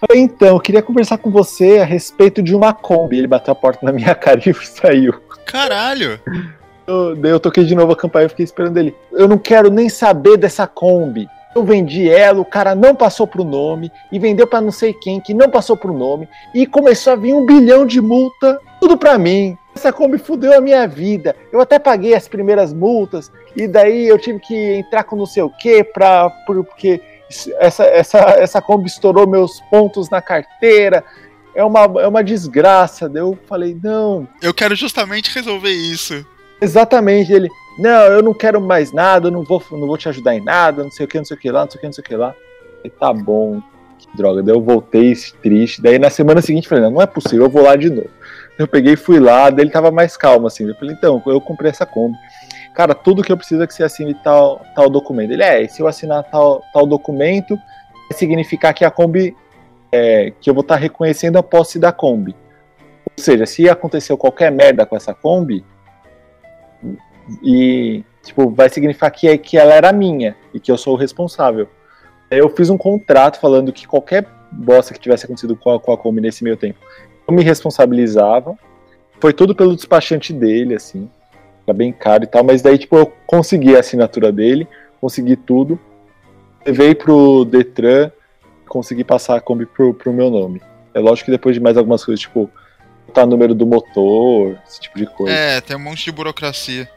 Falei, 0.00 0.20
então, 0.20 0.48
eu 0.48 0.60
queria 0.60 0.82
conversar 0.82 1.16
com 1.18 1.30
você 1.30 1.78
a 1.78 1.84
respeito 1.84 2.42
de 2.42 2.56
uma 2.56 2.74
Kombi. 2.74 3.18
Ele 3.18 3.28
bateu 3.28 3.52
a 3.52 3.54
porta 3.54 3.86
na 3.86 3.92
minha 3.92 4.12
cara 4.18 4.40
e 4.44 4.52
saiu. 4.52 5.14
Caralho! 5.46 6.18
Eu, 6.84 7.14
daí 7.14 7.30
eu 7.30 7.38
toquei 7.38 7.62
de 7.62 7.74
novo 7.76 7.92
a 7.92 7.96
campainha 7.96 8.26
e 8.26 8.30
fiquei 8.30 8.44
esperando 8.44 8.76
ele. 8.76 8.96
Eu 9.12 9.28
não 9.28 9.38
quero 9.38 9.70
nem 9.70 9.88
saber 9.88 10.38
dessa 10.38 10.66
Kombi. 10.66 11.28
Eu 11.58 11.64
vendi 11.64 12.08
ela, 12.08 12.40
o 12.40 12.44
cara 12.44 12.72
não 12.72 12.94
passou 12.94 13.26
pro 13.26 13.42
nome, 13.42 13.90
e 14.12 14.18
vendeu 14.20 14.46
para 14.46 14.60
não 14.60 14.70
sei 14.70 14.92
quem, 14.92 15.20
que 15.20 15.34
não 15.34 15.50
passou 15.50 15.76
pro 15.76 15.92
nome, 15.92 16.28
e 16.54 16.64
começou 16.64 17.12
a 17.12 17.16
vir 17.16 17.34
um 17.34 17.44
bilhão 17.44 17.84
de 17.84 18.00
multa, 18.00 18.60
tudo 18.80 18.96
para 18.96 19.18
mim. 19.18 19.58
Essa 19.74 19.92
Kombi 19.92 20.18
fudeu 20.18 20.56
a 20.56 20.60
minha 20.60 20.86
vida. 20.86 21.34
Eu 21.50 21.60
até 21.60 21.76
paguei 21.80 22.14
as 22.14 22.28
primeiras 22.28 22.72
multas, 22.72 23.32
e 23.56 23.66
daí 23.66 24.06
eu 24.06 24.16
tive 24.20 24.38
que 24.38 24.54
entrar 24.54 25.02
com 25.02 25.16
não 25.16 25.26
sei 25.26 25.42
o 25.42 25.50
que, 25.50 25.82
pra, 25.82 26.30
porque 26.46 27.00
essa, 27.58 27.82
essa, 27.82 28.18
essa 28.38 28.62
Kombi 28.62 28.86
estourou 28.86 29.26
meus 29.26 29.60
pontos 29.62 30.08
na 30.08 30.22
carteira. 30.22 31.02
é 31.56 31.64
uma, 31.64 31.80
é 32.00 32.06
uma 32.06 32.22
desgraça. 32.22 33.10
Eu 33.12 33.36
falei, 33.48 33.76
não. 33.82 34.28
Eu 34.40 34.54
quero 34.54 34.76
justamente 34.76 35.34
resolver 35.34 35.72
isso. 35.72 36.24
Exatamente, 36.60 37.32
ele, 37.32 37.48
não, 37.78 37.90
eu 37.90 38.22
não 38.22 38.34
quero 38.34 38.60
mais 38.60 38.92
nada, 38.92 39.30
não 39.30 39.42
vou, 39.44 39.62
não 39.70 39.86
vou 39.86 39.96
te 39.96 40.08
ajudar 40.08 40.34
em 40.34 40.42
nada, 40.42 40.82
não 40.82 40.90
sei 40.90 41.06
o 41.06 41.08
que, 41.08 41.18
não 41.18 41.24
sei 41.24 41.36
o 41.36 41.40
que 41.40 41.50
lá, 41.50 41.62
não 41.62 41.70
sei 41.70 41.78
o 41.78 41.80
que, 41.80 41.86
não 41.86 41.92
sei 41.92 42.02
o 42.02 42.06
que 42.06 42.16
lá. 42.16 42.34
E 42.84 42.90
tá 42.90 43.12
bom, 43.12 43.62
que 43.98 44.16
droga. 44.16 44.42
Daí 44.42 44.54
eu 44.54 44.60
voltei 44.60 45.14
triste. 45.42 45.80
Daí 45.80 45.98
na 45.98 46.10
semana 46.10 46.42
seguinte 46.42 46.68
falei, 46.68 46.84
não, 46.84 46.90
não 46.90 47.02
é 47.02 47.06
possível, 47.06 47.46
eu 47.46 47.50
vou 47.50 47.62
lá 47.62 47.76
de 47.76 47.90
novo. 47.90 48.10
Eu 48.58 48.66
peguei 48.66 48.94
e 48.94 48.96
fui 48.96 49.20
lá, 49.20 49.50
daí 49.50 49.64
ele 49.64 49.70
tava 49.70 49.92
mais 49.92 50.16
calmo, 50.16 50.48
assim. 50.48 50.66
Eu 50.66 50.74
falei, 50.74 50.94
então, 50.94 51.22
eu 51.26 51.40
comprei 51.40 51.70
essa 51.70 51.86
Kombi. 51.86 52.16
Cara, 52.74 52.94
tudo 52.94 53.22
que 53.22 53.30
eu 53.30 53.36
preciso 53.36 53.62
é 53.62 53.66
que 53.66 53.74
você 53.74 53.84
assine 53.84 54.14
tal, 54.14 54.64
tal 54.74 54.90
documento. 54.90 55.32
Ele, 55.32 55.42
é, 55.42 55.66
se 55.68 55.80
eu 55.80 55.86
assinar 55.86 56.24
tal, 56.24 56.62
tal 56.72 56.86
documento, 56.86 57.56
vai 57.56 58.18
significar 58.18 58.74
que 58.74 58.84
a 58.84 58.90
Kombi, 58.90 59.36
é, 59.92 60.32
que 60.40 60.50
eu 60.50 60.54
vou 60.54 60.62
estar 60.62 60.74
tá 60.74 60.80
reconhecendo 60.80 61.38
a 61.38 61.42
posse 61.42 61.78
da 61.78 61.92
Kombi. 61.92 62.34
Ou 63.16 63.24
seja, 63.24 63.46
se 63.46 63.68
aconteceu 63.68 64.16
qualquer 64.16 64.50
merda 64.50 64.84
com 64.84 64.96
essa 64.96 65.14
Kombi, 65.14 65.64
e, 67.42 68.04
tipo, 68.22 68.50
vai 68.50 68.68
significar 68.68 69.10
que, 69.10 69.36
que 69.38 69.58
ela 69.58 69.74
era 69.74 69.92
minha 69.92 70.36
e 70.52 70.60
que 70.60 70.70
eu 70.70 70.78
sou 70.78 70.94
o 70.94 70.96
responsável. 70.96 71.68
Eu 72.30 72.48
fiz 72.50 72.70
um 72.70 72.76
contrato 72.76 73.40
falando 73.40 73.72
que 73.72 73.86
qualquer 73.86 74.26
bosta 74.50 74.92
que 74.92 75.00
tivesse 75.00 75.24
acontecido 75.24 75.56
com 75.56 75.70
a, 75.70 75.80
com 75.80 75.92
a 75.92 75.98
Kombi 75.98 76.20
nesse 76.20 76.42
meio 76.44 76.56
tempo, 76.56 76.78
eu 77.26 77.34
me 77.34 77.42
responsabilizava. 77.42 78.56
Foi 79.20 79.32
tudo 79.32 79.54
pelo 79.54 79.74
despachante 79.74 80.32
dele, 80.32 80.74
assim. 80.74 81.10
Era 81.66 81.76
bem 81.76 81.92
caro 81.92 82.24
e 82.24 82.26
tal, 82.26 82.44
mas 82.44 82.62
daí, 82.62 82.78
tipo, 82.78 82.96
eu 82.96 83.12
consegui 83.26 83.76
a 83.76 83.80
assinatura 83.80 84.32
dele, 84.32 84.66
consegui 85.00 85.36
tudo. 85.36 85.78
Levei 86.64 86.94
pro 86.94 87.44
Detran, 87.44 88.10
consegui 88.68 89.04
passar 89.04 89.36
a 89.36 89.40
Kombi 89.40 89.66
pro, 89.66 89.92
pro 89.92 90.12
meu 90.12 90.30
nome. 90.30 90.62
É 90.94 91.00
lógico 91.00 91.26
que 91.26 91.30
depois 91.30 91.54
de 91.54 91.60
mais 91.60 91.76
algumas 91.76 92.04
coisas, 92.04 92.20
tipo, 92.20 92.50
botar 93.06 93.26
número 93.26 93.54
do 93.54 93.66
motor, 93.66 94.58
esse 94.66 94.80
tipo 94.80 94.98
de 94.98 95.06
coisa. 95.06 95.32
É, 95.32 95.60
tem 95.60 95.76
um 95.76 95.80
monte 95.80 96.04
de 96.04 96.12
burocracia. 96.12 96.88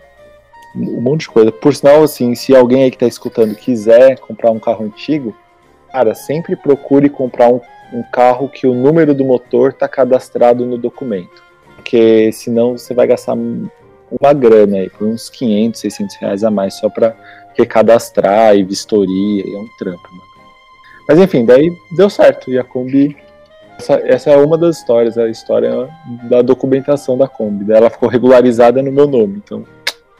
Um 0.75 1.01
monte 1.01 1.21
de 1.21 1.29
coisa. 1.29 1.51
Por 1.51 1.75
sinal, 1.75 2.03
assim, 2.03 2.33
se 2.35 2.55
alguém 2.55 2.83
aí 2.83 2.91
que 2.91 2.97
tá 2.97 3.07
escutando 3.07 3.55
quiser 3.55 4.17
comprar 4.19 4.51
um 4.51 4.59
carro 4.59 4.85
antigo, 4.85 5.35
cara, 5.91 6.13
sempre 6.15 6.55
procure 6.55 7.09
comprar 7.09 7.49
um 7.49 7.59
um 7.93 8.03
carro 8.03 8.47
que 8.47 8.65
o 8.65 8.73
número 8.73 9.13
do 9.13 9.25
motor 9.25 9.71
está 9.71 9.87
cadastrado 9.87 10.65
no 10.65 10.77
documento. 10.77 11.43
Porque 11.75 12.31
senão 12.31 12.77
você 12.77 12.93
vai 12.93 13.07
gastar 13.07 13.33
uma 13.33 14.33
grana 14.33 14.77
aí, 14.77 14.89
por 14.89 15.07
uns 15.07 15.29
500, 15.29 15.79
600 15.81 16.15
reais 16.17 16.43
a 16.43 16.51
mais 16.51 16.75
só 16.75 16.89
para 16.89 17.15
recadastrar 17.57 18.55
e 18.55 18.63
vistoria, 18.63 19.43
é 19.43 19.57
um 19.57 19.67
trampo, 19.77 20.07
mano. 20.09 20.31
Mas 21.07 21.19
enfim, 21.19 21.45
daí 21.45 21.75
deu 21.91 22.09
certo, 22.09 22.49
e 22.49 22.57
a 22.57 22.63
Kombi. 22.63 23.17
Essa, 23.77 23.93
essa 24.05 24.29
é 24.29 24.37
uma 24.37 24.57
das 24.57 24.77
histórias, 24.77 25.17
a 25.17 25.27
história 25.27 25.89
da 26.29 26.41
documentação 26.41 27.17
da 27.17 27.27
Kombi. 27.27 27.65
Daí 27.65 27.77
ela 27.77 27.89
ficou 27.89 28.07
regularizada 28.07 28.81
no 28.81 28.91
meu 28.91 29.07
nome, 29.07 29.41
então, 29.43 29.65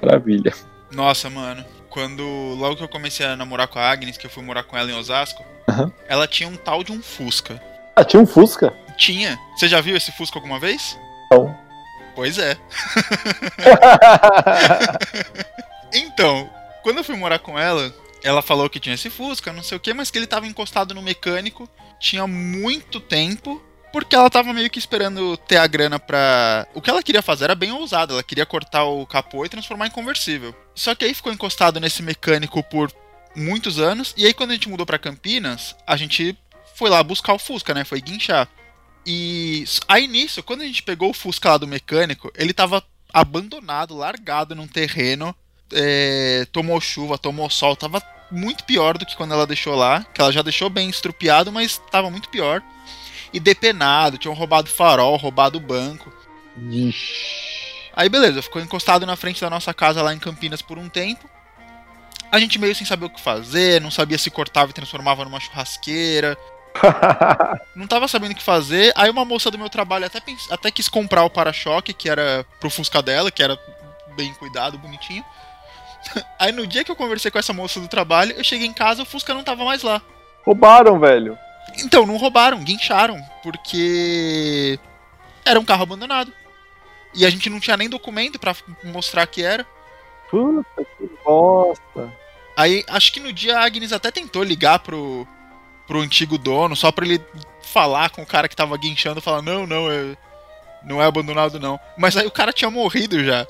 maravilha. 0.01 0.53
Nossa, 0.91 1.29
mano, 1.29 1.63
quando. 1.89 2.23
Logo 2.57 2.75
que 2.77 2.83
eu 2.83 2.89
comecei 2.89 3.25
a 3.25 3.35
namorar 3.35 3.67
com 3.67 3.79
a 3.79 3.89
Agnes, 3.89 4.17
que 4.17 4.25
eu 4.25 4.29
fui 4.29 4.43
morar 4.43 4.63
com 4.63 4.77
ela 4.77 4.91
em 4.91 4.95
Osasco, 4.95 5.43
Uhum. 5.71 5.91
Ela 6.07 6.27
tinha 6.27 6.49
um 6.49 6.55
tal 6.55 6.83
de 6.83 6.91
um 6.91 7.01
Fusca. 7.01 7.61
Ah, 7.95 8.03
tinha 8.03 8.21
um 8.21 8.25
Fusca? 8.25 8.73
Tinha. 8.97 9.39
Você 9.55 9.67
já 9.67 9.79
viu 9.81 9.95
esse 9.95 10.11
Fusca 10.11 10.37
alguma 10.37 10.59
vez? 10.59 10.97
Não. 11.31 11.55
Pois 12.15 12.37
é. 12.37 12.57
então, 15.93 16.49
quando 16.83 16.97
eu 16.97 17.03
fui 17.03 17.15
morar 17.15 17.39
com 17.39 17.57
ela, 17.57 17.93
ela 18.23 18.41
falou 18.41 18.69
que 18.69 18.79
tinha 18.79 18.95
esse 18.95 19.09
Fusca, 19.09 19.53
não 19.53 19.63
sei 19.63 19.77
o 19.77 19.79
que, 19.79 19.93
mas 19.93 20.11
que 20.11 20.17
ele 20.17 20.27
tava 20.27 20.45
encostado 20.45 20.93
no 20.93 21.01
mecânico, 21.01 21.69
tinha 21.99 22.27
muito 22.27 22.99
tempo, 22.99 23.61
porque 23.91 24.15
ela 24.15 24.30
tava 24.30 24.54
meio 24.54 24.69
que 24.69 24.80
esperando 24.80 25.36
ter 25.38 25.58
a 25.58 25.67
grana 25.67 25.99
pra. 25.99 26.67
O 26.73 26.82
que 26.82 26.89
ela 26.89 27.04
queria 27.04 27.21
fazer 27.21 27.45
era 27.45 27.56
bem 27.56 27.71
ousado, 27.71 28.13
ela 28.13 28.23
queria 28.23 28.45
cortar 28.45 28.84
o 28.86 29.06
capô 29.06 29.45
e 29.45 29.49
transformar 29.49 29.88
em 29.88 29.91
conversível. 29.91 30.56
Só 30.73 30.95
que 30.95 31.06
aí 31.06 31.13
ficou 31.13 31.32
encostado 31.32 31.80
nesse 31.80 32.01
mecânico 32.01 32.63
por 32.63 32.91
muitos 33.36 33.80
anos. 33.80 34.13
E 34.17 34.25
aí, 34.25 34.34
quando 34.34 34.51
a 34.51 34.54
gente 34.54 34.69
mudou 34.69 34.86
para 34.86 34.97
Campinas, 34.97 35.75
a 35.86 35.97
gente 35.97 36.38
foi 36.75 36.89
lá 36.89 37.04
buscar 37.04 37.34
o 37.34 37.39
Fusca, 37.39 37.73
né? 37.73 37.84
Foi 37.84 37.99
guinchar. 38.01 38.47
E 39.06 39.65
aí 39.88 40.08
nisso, 40.08 40.43
quando 40.43 40.62
a 40.62 40.65
gente 40.65 40.84
pegou 40.84 41.10
o 41.10 41.13
Fusca 41.13 41.49
lá 41.49 41.58
do 41.58 41.67
mecânico, 41.67 42.32
ele 42.36 42.54
tava 42.54 42.84
abandonado, 43.12 43.95
largado 43.95 44.56
num 44.56 44.67
terreno. 44.67 45.36
É, 45.73 46.45
tomou 46.51 46.80
chuva, 46.82 47.17
tomou 47.17 47.49
sol, 47.49 47.75
tava 47.75 48.01
muito 48.30 48.63
pior 48.65 48.97
do 48.97 49.06
que 49.06 49.15
quando 49.15 49.34
ela 49.34 49.47
deixou 49.47 49.75
lá. 49.75 50.04
Que 50.13 50.21
ela 50.21 50.32
já 50.32 50.41
deixou 50.41 50.69
bem 50.69 50.89
estrupiado, 50.89 51.51
mas 51.51 51.82
tava 51.91 52.10
muito 52.10 52.30
pior. 52.30 52.62
E 53.33 53.39
depenado, 53.39 54.17
tinham 54.17 54.33
roubado 54.33 54.69
farol, 54.69 55.15
roubado 55.17 55.59
banco. 55.59 56.11
Ixi. 56.69 57.89
Aí 57.93 58.09
beleza, 58.09 58.41
ficou 58.41 58.61
encostado 58.61 59.05
na 59.05 59.15
frente 59.15 59.41
da 59.41 59.49
nossa 59.49 59.73
casa 59.73 60.01
lá 60.01 60.13
em 60.13 60.19
Campinas 60.19 60.61
por 60.61 60.77
um 60.77 60.89
tempo 60.89 61.29
a 62.31 62.39
gente 62.39 62.57
meio 62.57 62.73
sem 62.73 62.87
saber 62.87 63.05
o 63.05 63.09
que 63.09 63.19
fazer, 63.19 63.81
não 63.81 63.91
sabia 63.91 64.17
se 64.17 64.31
cortava 64.31 64.71
e 64.71 64.73
transformava 64.73 65.25
numa 65.25 65.39
churrasqueira. 65.39 66.37
não 67.75 67.85
tava 67.85 68.07
sabendo 68.07 68.31
o 68.31 68.35
que 68.35 68.41
fazer. 68.41 68.93
Aí 68.95 69.09
uma 69.09 69.25
moça 69.25 69.51
do 69.51 69.59
meu 69.59 69.69
trabalho 69.69 70.05
até, 70.05 70.21
pens... 70.21 70.49
até 70.49 70.71
quis 70.71 70.87
comprar 70.87 71.25
o 71.25 71.29
para-choque, 71.29 71.93
que 71.93 72.09
era 72.09 72.45
pro 72.57 72.69
Fusca 72.69 73.01
dela, 73.01 73.29
que 73.29 73.43
era 73.43 73.59
bem 74.15 74.33
cuidado, 74.35 74.77
bonitinho. 74.77 75.25
Aí 76.39 76.53
no 76.53 76.65
dia 76.65 76.85
que 76.85 76.91
eu 76.91 76.95
conversei 76.95 77.29
com 77.29 77.37
essa 77.37 77.51
moça 77.51 77.81
do 77.81 77.89
trabalho, 77.89 78.31
eu 78.37 78.43
cheguei 78.45 78.65
em 78.65 78.73
casa, 78.73 79.03
o 79.03 79.05
Fusca 79.05 79.33
não 79.33 79.43
tava 79.43 79.65
mais 79.65 79.83
lá. 79.83 80.01
Roubaram, 80.45 80.97
velho. 80.97 81.37
Então, 81.78 82.06
não 82.06 82.17
roubaram, 82.17 82.63
guincharam, 82.63 83.21
porque 83.41 84.80
era 85.45 85.60
um 85.60 85.65
carro 85.65 85.84
abandonado. 85.84 86.32
E 87.13 87.26
a 87.26 87.30
gente 87.30 87.50
não 87.50 87.60
tinha 87.60 87.78
nem 87.78 87.89
documento 87.89 88.39
para 88.39 88.56
mostrar 88.84 89.26
que 89.28 89.43
era. 89.43 89.65
Puta 90.30 90.86
que 90.97 91.10
bosta. 91.24 92.12
Aí, 92.56 92.84
acho 92.88 93.12
que 93.12 93.19
no 93.19 93.34
dia 93.34 93.58
a 93.58 93.65
Agnes 93.65 93.91
até 93.91 94.12
tentou 94.12 94.43
ligar 94.43 94.80
pro, 94.80 95.28
pro 95.88 96.02
antigo 96.02 96.38
dono, 96.38 96.76
só 96.76 96.91
pra 96.91 97.06
ele 97.06 97.21
falar 97.62 98.10
com 98.10 98.21
o 98.21 98.26
cara 98.26 98.47
que 98.47 98.56
tava 98.56 98.78
guinchando, 98.78 99.21
falar, 99.21 99.41
não, 99.41 99.65
não, 99.65 99.91
é, 99.91 100.17
não 100.84 101.02
é 101.02 101.06
abandonado 101.06 101.60
não. 101.60 101.80
Mas 101.97 102.15
aí 102.15 102.26
o 102.26 102.32
cara 102.32 102.54
tinha 102.54 102.71
morrido 102.71 103.24
já. 103.24 103.45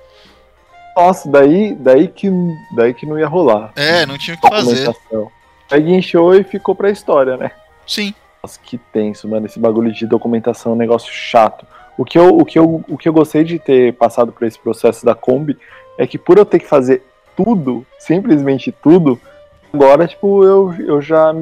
Nossa, 0.96 1.30
daí, 1.30 1.74
daí, 1.76 2.08
que, 2.08 2.30
daí 2.76 2.94
que 2.94 3.06
não 3.06 3.18
ia 3.18 3.28
rolar. 3.28 3.72
É, 3.76 4.06
não 4.06 4.18
tinha 4.18 4.36
o 4.36 4.42
que 4.42 4.48
fazer. 4.48 4.94
Aí 5.70 5.82
guinchou 5.82 6.36
e 6.36 6.44
ficou 6.44 6.76
pra 6.76 6.90
história, 6.90 7.38
né? 7.38 7.52
Sim. 7.92 8.14
Nossa, 8.42 8.58
que 8.64 8.78
tenso, 8.78 9.28
mano. 9.28 9.46
Esse 9.46 9.60
bagulho 9.60 9.92
de 9.92 10.08
documentação 10.08 10.72
é 10.72 10.76
um 10.76 10.78
negócio 10.78 11.12
chato. 11.12 11.66
O 11.98 12.06
que, 12.06 12.18
eu, 12.18 12.38
o, 12.38 12.46
que 12.46 12.58
eu, 12.58 12.86
o 12.88 12.98
que 12.98 13.10
eu 13.10 13.12
gostei 13.12 13.44
de 13.44 13.60
ter 13.60 13.94
passado 13.96 14.32
por 14.32 14.48
esse 14.48 14.58
processo 14.58 15.06
da 15.06 15.14
Kombi 15.14 15.58
é 15.98 16.08
que 16.08 16.18
por 16.18 16.38
eu 16.38 16.46
ter 16.46 16.60
que 16.60 16.66
fazer 16.66 17.04
tudo, 17.36 17.86
simplesmente 18.00 18.72
tudo, 18.72 19.20
agora, 19.74 20.08
tipo, 20.08 20.42
eu, 20.46 20.74
eu 20.80 21.02
já 21.02 21.34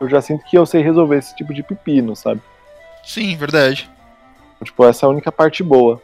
eu 0.00 0.08
já 0.08 0.20
sinto 0.20 0.44
que 0.44 0.58
eu 0.58 0.66
sei 0.66 0.82
resolver 0.82 1.16
esse 1.16 1.36
tipo 1.36 1.54
de 1.54 1.62
pepino, 1.62 2.16
sabe? 2.16 2.40
Sim, 3.04 3.36
verdade. 3.36 3.88
Tipo, 4.64 4.84
essa 4.84 5.06
é 5.06 5.06
a 5.06 5.10
única 5.10 5.30
parte 5.30 5.62
boa. 5.62 6.02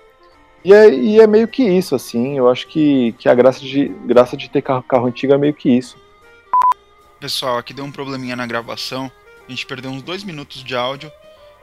E 0.65 0.73
é, 0.73 0.89
e 0.89 1.21
é 1.21 1.27
meio 1.27 1.49
que 1.49 1.65
isso, 1.65 1.97
assim, 1.97 2.39
eu 2.39 2.49
acho 2.49 2.69
que, 2.69 3.13
que 3.19 3.29
a 3.29 3.35
graça 3.35 3.59
de, 3.59 3.89
graça 4.05 4.37
de 4.37 4.49
ter 4.49 4.63
carro, 4.63 4.85
carro 4.85 5.07
antigo 5.07 5.33
é 5.33 5.39
meio 5.39 5.55
que 5.55 5.69
isso. 5.69 5.97
Pessoal, 7.19 7.59
aqui 7.59 7.75
deu 7.75 7.85
um 7.85 7.91
probleminha 7.91 8.37
na 8.37 8.47
gravação, 8.47 9.11
a 9.51 9.55
gente 9.55 9.67
perdeu 9.67 9.91
uns 9.91 10.03
dois 10.03 10.23
minutos 10.23 10.63
de 10.63 10.77
áudio, 10.77 11.11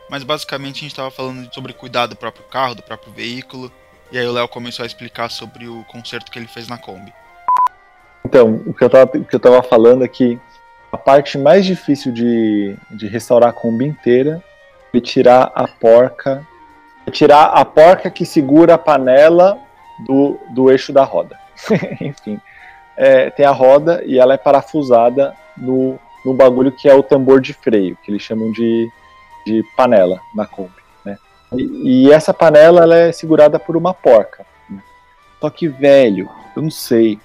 mas 0.10 0.23
basicamente 0.23 0.78
a 0.78 0.82
gente 0.82 0.91
estava 0.91 1.10
falando 1.10 1.54
sobre 1.54 1.73
cuidar 1.73 2.08
do 2.08 2.15
próprio 2.15 2.43
carro, 2.45 2.76
do 2.76 2.84
próprio 2.84 3.13
veículo, 3.13 3.71
e 4.12 4.17
aí 4.17 4.28
o 4.28 4.32
Léo 4.32 4.47
começou 4.47 4.84
a 4.84 4.86
explicar 4.86 5.30
sobre 5.30 5.67
o 5.67 5.84
conserto 5.86 6.32
que 6.32 6.38
ele 6.38 6.47
fez 6.47 6.67
na 6.67 6.78
Kombi. 6.78 7.13
Então, 8.26 8.62
o 8.65 8.73
que 8.73 8.84
eu 8.84 8.89
tava, 8.89 9.17
o 9.17 9.23
que 9.23 9.36
eu 9.36 9.39
tava 9.39 9.63
falando 9.63 10.04
é 10.04 10.08
que 10.08 10.38
a 10.91 10.97
parte 10.97 11.38
mais 11.38 11.65
difícil 11.65 12.12
de, 12.12 12.76
de 12.91 13.08
restaurar 13.08 13.50
a 13.50 13.54
Kombi 13.54 13.86
inteira 13.86 14.43
é 14.93 15.00
tirar 15.00 15.52
a 15.56 15.67
porca. 15.67 16.45
É 17.06 17.12
tirar 17.12 17.45
a 17.45 17.63
porca 17.63 18.10
que 18.10 18.26
segura 18.26 18.73
a 18.73 18.78
panela 18.78 19.58
do, 20.06 20.38
do 20.50 20.69
eixo 20.69 20.91
da 20.91 21.04
roda. 21.04 21.39
Enfim. 22.02 22.39
É, 22.97 23.30
tem 23.30 23.45
a 23.45 23.52
roda 23.52 24.04
e 24.06 24.17
ela 24.17 24.34
é 24.34 24.38
parafusada 24.38 25.34
no, 25.56 26.00
no 26.25 26.34
bagulho 26.34 26.71
que 26.71 26.89
é 26.89 26.93
o 26.93 27.03
tambor 27.03 27.41
de 27.41 27.53
freio, 27.53 27.97
que 28.03 28.12
eles 28.12 28.21
chamam 28.21 28.51
de, 28.51 28.89
de 29.45 29.63
panela 29.75 30.19
na 30.34 30.45
Kombi. 30.45 30.71
Né? 31.06 31.17
E, 31.53 32.06
e 32.06 32.12
essa 32.12 32.34
panela 32.34 32.84
ela 32.84 32.95
é 32.95 33.12
segurada 33.12 33.60
por 33.60 33.77
uma 33.77 33.93
porca. 33.93 34.45
Só 35.39 35.49
que, 35.49 35.67
velho, 35.67 36.30
eu 36.56 36.62
não 36.62 36.71
sei 36.71 37.19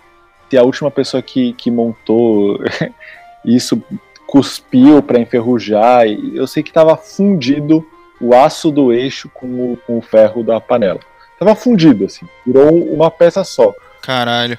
se 0.50 0.58
a 0.58 0.62
última 0.62 0.90
pessoa 0.90 1.22
que, 1.22 1.54
que 1.54 1.70
montou 1.70 2.58
isso 3.44 3.82
cuspiu 4.26 5.02
para 5.02 5.18
enferrujar. 5.18 6.06
Eu 6.06 6.46
sei 6.46 6.62
que 6.62 6.70
estava 6.70 6.96
fundido 6.96 7.86
o 8.20 8.34
aço 8.34 8.70
do 8.70 8.92
eixo 8.92 9.28
com 9.28 9.72
o, 9.72 9.76
com 9.86 9.98
o 9.98 10.02
ferro 10.02 10.42
da 10.42 10.60
panela. 10.60 11.00
Tava 11.38 11.54
fundido, 11.54 12.04
assim, 12.04 12.26
virou 12.46 12.70
uma 12.70 13.10
peça 13.10 13.42
só. 13.42 13.74
Caralho. 14.00 14.58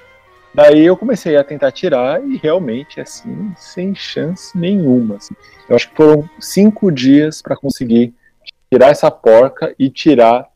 Daí 0.53 0.85
eu 0.85 0.95
comecei 0.95 1.35
a 1.35 1.43
tentar 1.43 1.71
tirar 1.71 2.23
e 2.23 2.37
realmente, 2.37 3.01
assim, 3.01 3.51
sem 3.57 3.95
chance 3.95 4.55
nenhuma. 4.57 5.15
Assim. 5.15 5.33
Eu 5.67 5.75
acho 5.75 5.89
que 5.89 5.95
foram 5.95 6.29
cinco 6.39 6.91
dias 6.91 7.41
para 7.41 7.55
conseguir 7.55 8.13
tirar 8.71 8.89
essa 8.89 9.09
porca 9.09 9.73
e 9.79 9.89
tirar 9.89 10.47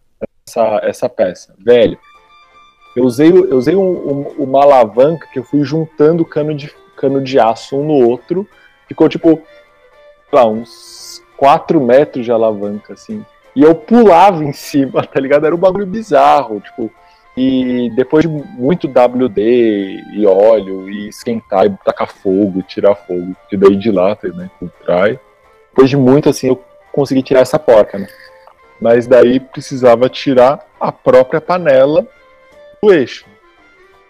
essa, 0.48 0.80
essa 0.84 1.10
peça. 1.10 1.56
Velho, 1.58 1.98
eu 2.96 3.04
usei, 3.04 3.30
eu 3.30 3.58
usei 3.58 3.76
um, 3.76 3.82
um, 3.82 4.22
uma 4.38 4.64
alavanca 4.64 5.28
que 5.32 5.40
eu 5.40 5.44
fui 5.44 5.64
juntando 5.64 6.26
cano 6.26 6.54
de, 6.54 6.74
cano 6.96 7.22
de 7.22 7.40
aço 7.40 7.78
um 7.78 7.86
no 7.86 7.94
outro. 7.94 8.48
Ficou 8.88 9.10
tipo, 9.10 9.42
lá, 10.32 10.46
uns 10.48 11.24
4 11.38 11.80
metros 11.82 12.26
de 12.26 12.32
alavanca, 12.32 12.94
assim. 12.94 13.26
E 13.56 13.64
eu 13.64 13.74
pulava 13.74 14.44
em 14.44 14.54
cima, 14.54 15.02
tá 15.08 15.20
ligado? 15.20 15.46
Era 15.46 15.56
um 15.56 15.60
bagulho 15.60 15.88
bizarro, 15.88 16.60
tipo. 16.60 16.92
E 17.38 17.92
depois 17.92 18.24
de 18.24 18.28
muito 18.28 18.88
WD 18.88 20.02
e 20.12 20.26
óleo, 20.26 20.90
e 20.90 21.08
esquentar, 21.08 21.68
e 21.68 21.78
tacar 21.86 22.08
fogo, 22.08 22.64
tirar 22.64 22.96
fogo, 22.96 23.36
que 23.48 23.56
daí 23.56 23.76
dilata, 23.76 24.28
né? 24.30 24.50
Trai. 24.84 25.20
Depois 25.70 25.88
de 25.88 25.96
muito, 25.96 26.28
assim, 26.28 26.48
eu 26.48 26.60
consegui 26.92 27.22
tirar 27.22 27.42
essa 27.42 27.60
porca, 27.60 28.00
né? 28.00 28.08
Mas 28.82 29.06
daí 29.06 29.40
precisava 29.40 30.10
tirar 30.10 30.66
a 30.80 30.92
própria 30.92 31.40
panela 31.40 32.08
do 32.82 32.92
eixo. 32.92 33.24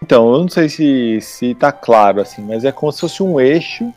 Então, 0.02 0.32
eu 0.32 0.40
não 0.40 0.48
sei 0.48 0.70
se, 0.70 1.20
se 1.20 1.54
tá 1.54 1.70
claro, 1.70 2.22
assim, 2.22 2.40
mas 2.40 2.64
é 2.64 2.72
como 2.72 2.90
se 2.90 3.00
fosse 3.00 3.22
um 3.22 3.38
eixo, 3.38 3.92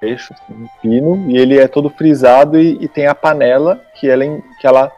eixo, 0.00 0.32
assim, 0.32 0.54
um 0.54 0.66
pino, 0.80 1.30
e 1.30 1.36
ele 1.36 1.58
é 1.58 1.68
todo 1.68 1.90
frisado 1.90 2.58
e, 2.58 2.78
e 2.80 2.88
tem 2.88 3.06
a 3.06 3.14
panela 3.14 3.82
que 3.94 4.08
ela, 4.08 4.24
que 4.58 4.66
ela 4.66 4.90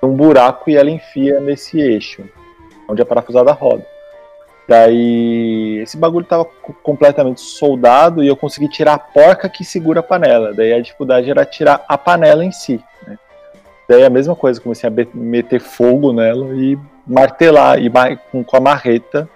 tem 0.00 0.08
um 0.08 0.14
buraco 0.14 0.70
e 0.70 0.76
ela 0.76 0.90
enfia 0.90 1.40
nesse 1.40 1.80
eixo 1.80 2.24
onde 2.90 3.00
é 3.00 3.04
parafusada 3.04 3.50
a 3.50 3.54
roda. 3.54 3.86
Daí 4.70 5.80
esse 5.82 5.96
bagulho 5.96 6.24
tava 6.24 6.44
completamente 6.80 7.40
soldado 7.40 8.22
e 8.22 8.28
eu 8.28 8.36
consegui 8.36 8.68
tirar 8.68 8.94
a 8.94 8.98
porca 8.98 9.48
que 9.48 9.64
segura 9.64 9.98
a 9.98 10.02
panela. 10.02 10.54
Daí 10.54 10.72
a 10.72 10.80
dificuldade 10.80 11.28
era 11.28 11.44
tirar 11.44 11.84
a 11.88 11.98
panela 11.98 12.44
em 12.44 12.52
si. 12.52 12.80
Né? 13.04 13.18
Daí 13.88 14.04
a 14.04 14.10
mesma 14.10 14.36
coisa, 14.36 14.60
comecei 14.60 14.88
a 14.88 14.92
meter 15.12 15.60
fogo 15.60 16.12
nela 16.12 16.54
e 16.54 16.78
martelar 17.04 17.80
e 17.80 17.90
com, 18.30 18.56
a 18.56 18.60
marreta 18.60 19.28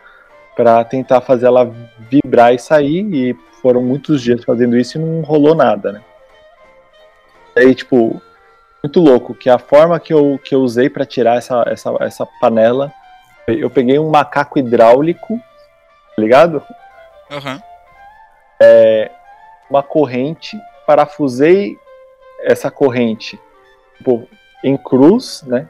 para 0.55 0.85
tentar 0.85 1.21
fazer 1.21 1.47
ela 1.47 1.69
vibrar 2.09 2.55
e 2.55 2.59
sair. 2.61 3.05
E 3.13 3.37
foram 3.61 3.83
muitos 3.83 4.23
dias 4.23 4.45
fazendo 4.45 4.79
isso 4.79 4.99
e 4.99 5.01
não 5.01 5.23
rolou 5.23 5.57
nada, 5.57 5.91
né? 5.91 6.01
Daí, 7.57 7.75
tipo, 7.75 8.23
muito 8.85 9.01
louco 9.01 9.35
que 9.35 9.51
a 9.51 9.59
forma 9.59 9.99
que 9.99 10.15
eu, 10.15 10.39
que 10.45 10.55
eu 10.55 10.61
usei 10.61 10.89
para 10.89 11.05
tirar 11.05 11.39
essa, 11.39 11.65
essa, 11.67 11.93
essa 11.99 12.27
panela 12.41 12.93
eu 13.47 13.71
peguei 13.71 13.99
um 13.99 14.11
macaco 14.11 14.59
hidráulico, 14.59 15.39
tá 16.17 16.23
ligado? 16.23 16.63
Uhum. 17.31 17.61
É, 18.61 19.11
uma 19.69 19.83
corrente, 19.83 20.59
parafusei 20.87 21.79
essa 22.43 22.71
corrente 22.71 23.39
tipo, 23.97 24.29
em 24.63 24.77
cruz, 24.77 25.43
né? 25.47 25.69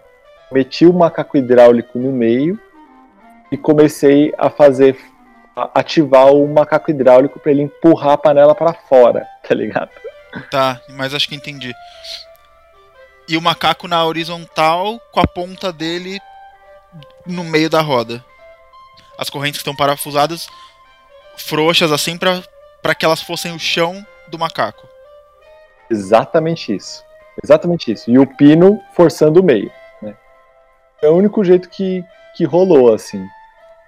Meti 0.53 0.87
o 0.87 0.93
macaco 0.93 1.37
hidráulico 1.37 1.99
no 1.99 2.13
meio 2.13 2.59
e 3.51 3.57
comecei 3.57 4.33
a 4.37 4.51
fazer 4.51 4.97
a 5.57 5.81
ativar 5.81 6.33
o 6.33 6.47
macaco 6.49 6.91
hidráulico 6.91 7.39
para 7.39 7.53
ele 7.53 7.63
empurrar 7.63 8.13
a 8.13 8.19
panela 8.19 8.55
para 8.55 8.73
fora, 8.73 9.27
tá 9.47 9.55
ligado? 9.55 9.91
Tá, 10.51 10.81
mas 10.91 11.15
acho 11.15 11.29
que 11.29 11.37
entendi. 11.37 11.73
E 13.29 13.37
o 13.37 13.43
macaco 13.43 13.89
na 13.89 14.05
horizontal 14.05 15.01
com 15.13 15.21
a 15.21 15.27
ponta 15.27 15.73
dele 15.73 16.21
no 17.27 17.45
meio 17.45 17.71
da 17.71 17.81
roda. 17.81 18.25
As 19.19 19.31
correntes 19.31 19.59
que 19.59 19.63
estão 19.63 19.77
parafusadas 19.77 20.49
frouxas 21.37 21.93
assim 21.93 22.17
para 22.17 22.95
que 22.95 23.05
elas 23.05 23.23
fossem 23.23 23.55
o 23.55 23.59
chão 23.59 24.05
do 24.29 24.39
macaco. 24.39 24.87
Exatamente 25.91 26.75
isso. 26.75 27.05
Exatamente 27.43 27.93
isso. 27.93 28.11
E 28.11 28.19
o 28.19 28.27
pino 28.27 28.81
forçando 28.95 29.41
o 29.41 29.45
meio. 29.45 29.71
Né? 30.01 30.15
É 31.03 31.09
o 31.09 31.15
único 31.15 31.45
jeito 31.45 31.69
que, 31.69 32.05
que 32.37 32.45
rolou, 32.45 32.93
assim. 32.95 33.25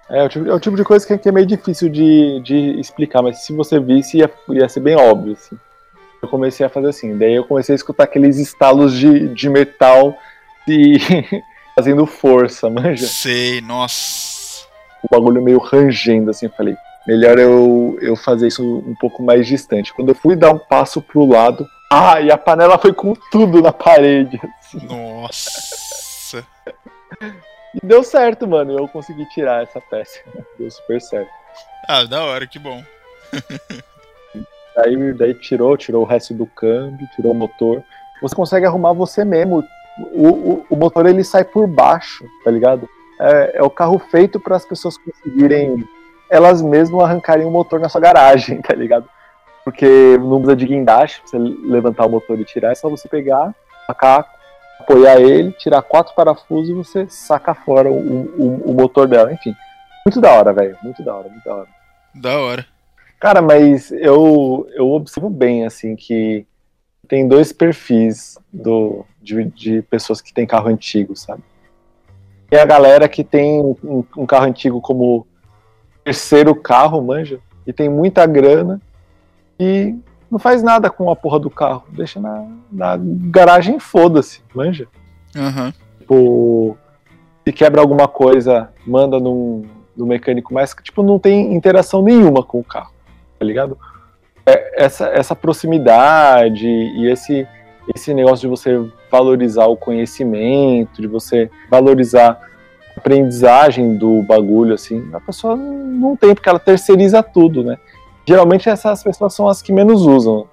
É 0.09 0.23
o, 0.23 0.29
tipo, 0.29 0.49
é 0.49 0.53
o 0.53 0.59
tipo 0.59 0.75
de 0.75 0.83
coisa 0.83 1.17
que, 1.17 1.27
é 1.27 1.31
meio 1.31 1.45
difícil 1.45 1.89
de, 1.89 2.39
de 2.41 2.79
explicar, 2.79 3.21
mas 3.21 3.39
se 3.39 3.53
você 3.53 3.79
visse, 3.79 4.17
ia, 4.17 4.31
ia 4.49 4.69
ser 4.69 4.79
bem 4.79 4.95
óbvio, 4.95 5.33
assim. 5.33 5.57
Eu 6.21 6.29
comecei 6.29 6.65
a 6.65 6.69
fazer 6.69 6.87
assim, 6.87 7.17
daí 7.17 7.35
eu 7.35 7.43
comecei 7.43 7.73
a 7.73 7.75
escutar 7.75 8.05
aqueles 8.05 8.37
estalos 8.37 8.93
de, 8.93 9.27
de 9.33 9.49
metal 9.49 10.17
e 10.67 10.97
fazendo 11.77 12.07
força, 12.07 12.69
manja? 12.71 13.05
Sei, 13.05 13.61
nossa. 13.61 14.65
O 15.03 15.07
bagulho 15.11 15.41
meio 15.41 15.59
rangendo, 15.59 16.31
assim, 16.31 16.47
eu 16.47 16.51
falei, 16.51 16.75
melhor 17.07 17.37
eu, 17.37 17.97
eu 18.01 18.15
fazer 18.15 18.47
isso 18.47 18.63
um 18.63 18.95
pouco 18.95 19.21
mais 19.21 19.45
distante. 19.45 19.93
Quando 19.93 20.09
eu 20.09 20.15
fui 20.15 20.35
dar 20.35 20.51
um 20.51 20.57
passo 20.57 21.01
pro 21.01 21.25
lado, 21.25 21.67
ah, 21.91 22.19
e 22.19 22.31
a 22.31 22.37
panela 22.37 22.77
foi 22.77 22.91
com 22.93 23.13
tudo 23.31 23.61
na 23.61 23.71
parede. 23.71 24.41
Assim. 24.59 24.85
Nossa. 24.85 26.45
e 27.73 27.79
deu 27.85 28.03
certo, 28.03 28.45
mano. 28.47 28.77
Eu 28.77 28.87
consegui 28.87 29.25
tirar 29.29 29.63
essa 29.63 29.79
peça. 29.79 30.19
Deu 30.59 30.69
super 30.69 30.99
certo. 30.99 31.29
Ah, 31.87 32.03
da 32.03 32.25
hora, 32.25 32.45
que 32.45 32.59
bom. 32.59 32.83
daí, 34.75 35.13
daí 35.13 35.33
tirou, 35.35 35.77
tirou 35.77 36.03
o 36.03 36.05
resto 36.05 36.33
do 36.33 36.45
câmbio, 36.45 37.07
tirou 37.15 37.31
o 37.31 37.35
motor. 37.35 37.81
Você 38.21 38.35
consegue 38.35 38.65
arrumar 38.65 38.91
você 38.91 39.23
mesmo 39.23 39.63
o, 39.99 40.27
o, 40.27 40.65
o 40.69 40.75
motor 40.75 41.05
ele 41.05 41.23
sai 41.23 41.43
por 41.43 41.67
baixo, 41.67 42.25
tá 42.43 42.51
ligado? 42.51 42.87
É, 43.19 43.57
é 43.57 43.63
o 43.63 43.69
carro 43.69 43.99
feito 43.99 44.39
para 44.39 44.55
as 44.55 44.65
pessoas 44.65 44.97
conseguirem 44.97 45.87
elas 46.29 46.61
mesmas 46.61 47.03
arrancarem 47.03 47.45
o 47.45 47.51
motor 47.51 47.79
na 47.79 47.89
sua 47.89 48.01
garagem, 48.01 48.61
tá 48.63 48.73
ligado? 48.75 49.07
Porque 49.63 50.17
não 50.19 50.37
precisa 50.37 50.55
de 50.55 50.65
guindaste 50.65 51.21
pra 51.21 51.29
você 51.29 51.37
levantar 51.37 52.05
o 52.05 52.09
motor 52.09 52.39
e 52.39 52.45
tirar, 52.45 52.71
é 52.71 52.75
só 52.75 52.89
você 52.89 53.07
pegar, 53.07 53.53
tacar, 53.87 54.25
apoiar 54.79 55.19
ele, 55.19 55.51
tirar 55.53 55.81
quatro 55.81 56.13
parafusos 56.15 56.69
e 56.69 56.73
você 56.73 57.07
saca 57.09 57.53
fora 57.53 57.89
o, 57.91 57.95
o, 57.95 58.71
o 58.71 58.73
motor 58.73 59.07
dela. 59.07 59.33
Enfim, 59.33 59.55
muito 60.05 60.21
da 60.21 60.31
hora, 60.31 60.53
velho. 60.53 60.77
Muito 60.81 61.03
da 61.03 61.15
hora, 61.15 61.27
muito 61.27 61.43
da 61.43 61.55
hora. 61.55 61.67
Da 62.15 62.39
hora. 62.39 62.65
Cara, 63.19 63.41
mas 63.41 63.91
eu, 63.91 64.67
eu 64.73 64.91
observo 64.91 65.29
bem, 65.29 65.65
assim, 65.65 65.95
que 65.95 66.45
tem 67.07 67.27
dois 67.27 67.51
perfis 67.51 68.37
do, 68.51 69.05
de, 69.21 69.45
de 69.45 69.81
pessoas 69.83 70.21
que 70.21 70.33
têm 70.33 70.45
carro 70.45 70.67
antigo, 70.67 71.15
sabe? 71.15 71.41
Tem 72.49 72.59
a 72.59 72.65
galera 72.65 73.07
que 73.07 73.23
tem 73.23 73.61
um, 73.61 74.03
um, 74.17 74.25
carro 74.25 74.45
antigo 74.45 74.79
como 74.79 75.25
terceiro 76.03 76.55
carro, 76.55 77.01
manja, 77.01 77.39
e 77.65 77.73
tem 77.73 77.89
muita 77.89 78.25
grana 78.25 78.81
e 79.59 79.95
não 80.31 80.39
faz 80.39 80.63
nada 80.63 80.89
com 80.89 81.09
a 81.09 81.15
porra 81.15 81.39
do 81.39 81.49
carro. 81.49 81.83
Deixa 81.89 82.19
na, 82.19 82.47
na 82.71 82.97
garagem 82.97 83.79
foda-se, 83.79 84.41
manja. 84.53 84.87
Uhum. 85.35 85.73
Tipo, 85.99 86.77
se 87.45 87.51
quebra 87.51 87.81
alguma 87.81 88.07
coisa, 88.07 88.69
manda 88.85 89.19
num, 89.19 89.65
no 89.95 90.05
mecânico 90.05 90.53
mais. 90.53 90.73
Tipo, 90.81 91.03
não 91.03 91.19
tem 91.19 91.53
interação 91.53 92.01
nenhuma 92.01 92.43
com 92.43 92.59
o 92.59 92.63
carro, 92.63 92.91
tá 93.37 93.45
ligado? 93.45 93.77
É, 94.47 94.85
essa, 94.85 95.07
essa 95.07 95.35
proximidade 95.35 96.65
e 96.65 97.11
esse, 97.11 97.45
esse 97.93 98.13
negócio 98.13 98.39
de 98.39 98.47
você 98.47 98.79
valorizar 99.11 99.65
o 99.65 99.75
conhecimento, 99.75 101.01
de 101.01 101.07
você 101.07 101.51
valorizar 101.69 102.39
a 102.95 102.99
aprendizagem 102.99 103.97
do 103.97 104.21
bagulho, 104.21 104.73
assim, 104.73 105.05
a 105.13 105.19
pessoa 105.19 105.57
não 105.57 106.15
tem, 106.15 106.33
porque 106.33 106.47
ela 106.47 106.59
terceiriza 106.59 107.21
tudo, 107.21 107.61
né? 107.61 107.77
Geralmente 108.25 108.69
essas 108.69 109.03
pessoas 109.03 109.33
são 109.33 109.49
as 109.49 109.61
que 109.61 109.73
menos 109.73 110.03
usam. 110.03 110.47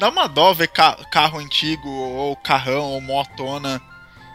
Dá 0.00 0.08
uma 0.08 0.26
dó 0.26 0.54
ver 0.54 0.68
ca 0.68 0.96
carro 1.10 1.38
antigo, 1.38 1.86
ou 1.86 2.34
carrão, 2.36 2.84
ou 2.92 3.00
motona 3.02 3.78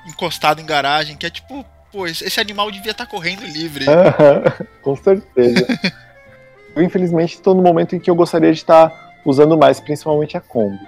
encostado 0.08 0.62
em 0.62 0.65
garagem, 0.65 1.17
que 1.17 1.25
é 1.25 1.29
tipo, 1.32 1.65
pô, 1.91 2.06
esse 2.06 2.39
animal 2.39 2.69
devia 2.69 2.91
estar 2.91 3.06
tá 3.06 3.12
correndo 3.12 3.43
livre. 3.43 3.86
com 4.84 4.95
certeza. 4.95 5.65
Eu, 6.75 6.83
infelizmente, 6.83 7.36
estou 7.36 7.53
no 7.53 7.62
momento 7.62 7.95
em 7.95 7.99
que 7.99 8.09
eu 8.09 8.15
gostaria 8.15 8.51
de 8.51 8.57
estar 8.57 9.13
usando 9.25 9.57
mais, 9.57 9.79
principalmente 9.79 10.36
a 10.36 10.41
Kombi. 10.41 10.79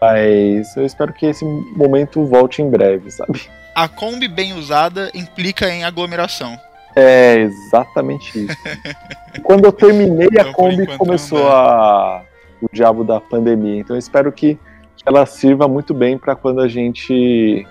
Mas 0.00 0.76
eu 0.76 0.84
espero 0.84 1.12
que 1.12 1.26
esse 1.26 1.44
momento 1.44 2.24
volte 2.24 2.62
em 2.62 2.68
breve, 2.68 3.10
sabe? 3.10 3.42
A 3.74 3.88
Kombi 3.88 4.28
bem 4.28 4.54
usada 4.54 5.10
implica 5.14 5.68
em 5.68 5.84
aglomeração. 5.84 6.58
É, 6.94 7.36
exatamente 7.36 8.46
isso. 8.46 8.56
Quando 9.42 9.66
eu 9.66 9.72
terminei 9.72 10.28
então, 10.32 10.50
a 10.50 10.52
Kombi, 10.52 10.86
começou 10.96 11.48
a... 11.48 12.22
o 12.62 12.68
diabo 12.72 13.04
da 13.04 13.20
pandemia. 13.20 13.80
Então 13.80 13.94
eu 13.94 13.98
espero 13.98 14.32
que 14.32 14.58
ela 15.04 15.24
sirva 15.26 15.68
muito 15.68 15.94
bem 15.94 16.18
para 16.18 16.34
quando 16.34 16.60
a 16.60 16.68
gente. 16.68 17.66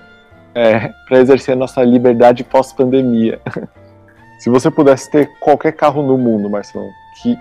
É, 0.53 0.89
para 1.07 1.19
exercer 1.19 1.53
a 1.53 1.57
nossa 1.57 1.83
liberdade 1.83 2.43
pós-pandemia. 2.43 3.41
Se 4.39 4.49
você 4.49 4.71
pudesse 4.71 5.09
ter 5.11 5.29
qualquer 5.39 5.73
carro 5.73 6.01
no 6.01 6.17
mundo, 6.17 6.49
Marcelo, 6.49 6.89
que 7.21 7.37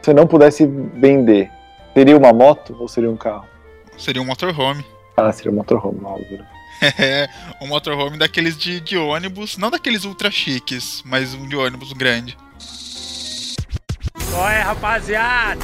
você 0.00 0.14
não 0.14 0.26
pudesse 0.26 0.66
vender, 0.66 1.50
seria 1.94 2.16
uma 2.16 2.32
moto 2.32 2.76
ou 2.78 2.88
seria 2.88 3.10
um 3.10 3.16
carro? 3.16 3.46
Seria 3.98 4.22
um 4.22 4.26
motorhome. 4.26 4.84
Ah, 5.16 5.30
seria 5.32 5.52
um 5.52 5.56
motorhome, 5.56 6.00
óbvio. 6.02 6.44
É, 6.98 7.28
um 7.60 7.66
motorhome 7.66 8.16
daqueles 8.16 8.56
de, 8.56 8.80
de 8.80 8.96
ônibus, 8.96 9.58
não 9.58 9.70
daqueles 9.70 10.06
ultra 10.06 10.30
chiques, 10.30 11.02
mas 11.04 11.34
um 11.34 11.46
de 11.46 11.54
ônibus 11.54 11.92
grande. 11.92 12.38
Qual 14.32 14.48
é, 14.48 14.62
rapaziada? 14.62 15.60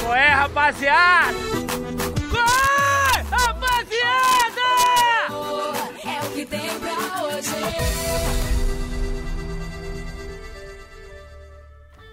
Qual 0.00 0.14
é, 0.14 0.28
rapaziada? 0.28 1.34
Qual 1.34 1.34
é, 1.34 1.48
rapaziada? 1.48 1.67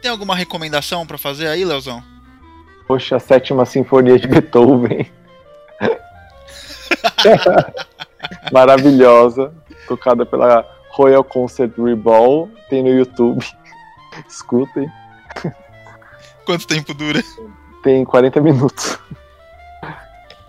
Tem 0.05 0.11
alguma 0.11 0.35
recomendação 0.35 1.03
pra 1.03 1.17
fazer 1.17 1.47
aí, 1.47 1.65
Leozão? 1.65 2.03
Poxa, 2.87 3.15
a 3.15 3.19
sétima 3.19 3.65
sinfonia 3.65 4.19
de 4.19 4.27
Beethoven. 4.27 5.11
Maravilhosa. 8.53 9.51
Tocada 9.87 10.23
pela 10.23 10.63
Royal 10.91 11.23
Concert 11.23 11.71
Reball. 11.75 12.51
Tem 12.69 12.83
no 12.83 12.89
YouTube. 12.89 13.43
Escutem. 14.29 14.87
Quanto 16.45 16.67
tempo 16.67 16.93
dura? 16.93 17.23
Tem 17.81 18.05
40 18.05 18.39
minutos. 18.41 18.99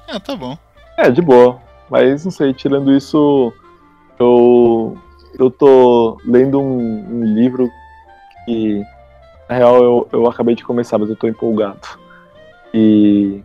Ah, 0.07 0.21
tá 0.21 0.37
bom. 0.37 0.59
É, 0.99 1.11
de 1.11 1.23
boa. 1.23 1.59
Mas 1.88 2.27
não 2.27 2.31
sei, 2.31 2.53
tirando 2.53 2.95
isso, 2.95 3.51
eu, 4.19 4.99
eu 5.38 5.51
tô 5.51 6.21
lendo 6.27 6.61
um, 6.61 7.07
um 7.09 7.25
livro 7.25 7.71
que, 8.45 8.85
na 9.48 9.56
real, 9.56 9.76
eu, 9.76 10.09
eu 10.12 10.26
acabei 10.26 10.54
de 10.54 10.64
começar, 10.64 10.98
mas 10.98 11.09
eu 11.09 11.16
tô 11.16 11.26
empolgado. 11.28 11.98
E 12.74 13.40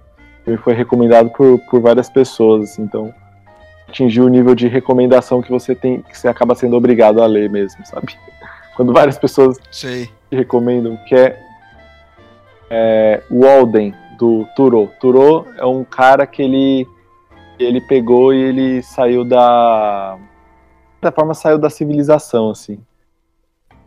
me 0.45 0.57
foi 0.57 0.73
recomendado 0.73 1.29
por, 1.29 1.59
por 1.69 1.81
várias 1.81 2.09
pessoas, 2.09 2.71
assim, 2.71 2.83
então 2.83 3.13
atingiu 3.87 4.25
o 4.25 4.29
nível 4.29 4.55
de 4.55 4.67
recomendação 4.67 5.41
que 5.41 5.51
você 5.51 5.75
tem, 5.75 6.01
que 6.01 6.17
você 6.17 6.27
acaba 6.27 6.55
sendo 6.55 6.77
obrigado 6.77 7.21
a 7.21 7.25
ler 7.25 7.49
mesmo, 7.49 7.85
sabe? 7.85 8.15
Quando 8.75 8.93
várias 8.93 9.19
pessoas 9.19 9.57
Sei. 9.69 10.09
te 10.29 10.35
recomendam, 10.35 10.97
que 11.05 11.13
é, 11.13 11.37
é 12.69 13.21
Walden, 13.29 13.93
do 14.21 14.47
Turo. 14.55 14.91
Turo 14.99 15.47
é 15.57 15.65
um 15.65 15.83
cara 15.83 16.27
que 16.27 16.43
ele, 16.43 16.87
ele 17.59 17.81
pegou 17.81 18.31
e 18.31 18.39
ele 18.39 18.83
saiu 18.83 19.25
da. 19.25 20.17
Da 21.01 21.11
forma 21.11 21.33
saiu 21.33 21.57
da 21.57 21.69
civilização, 21.71 22.51
assim. 22.51 22.79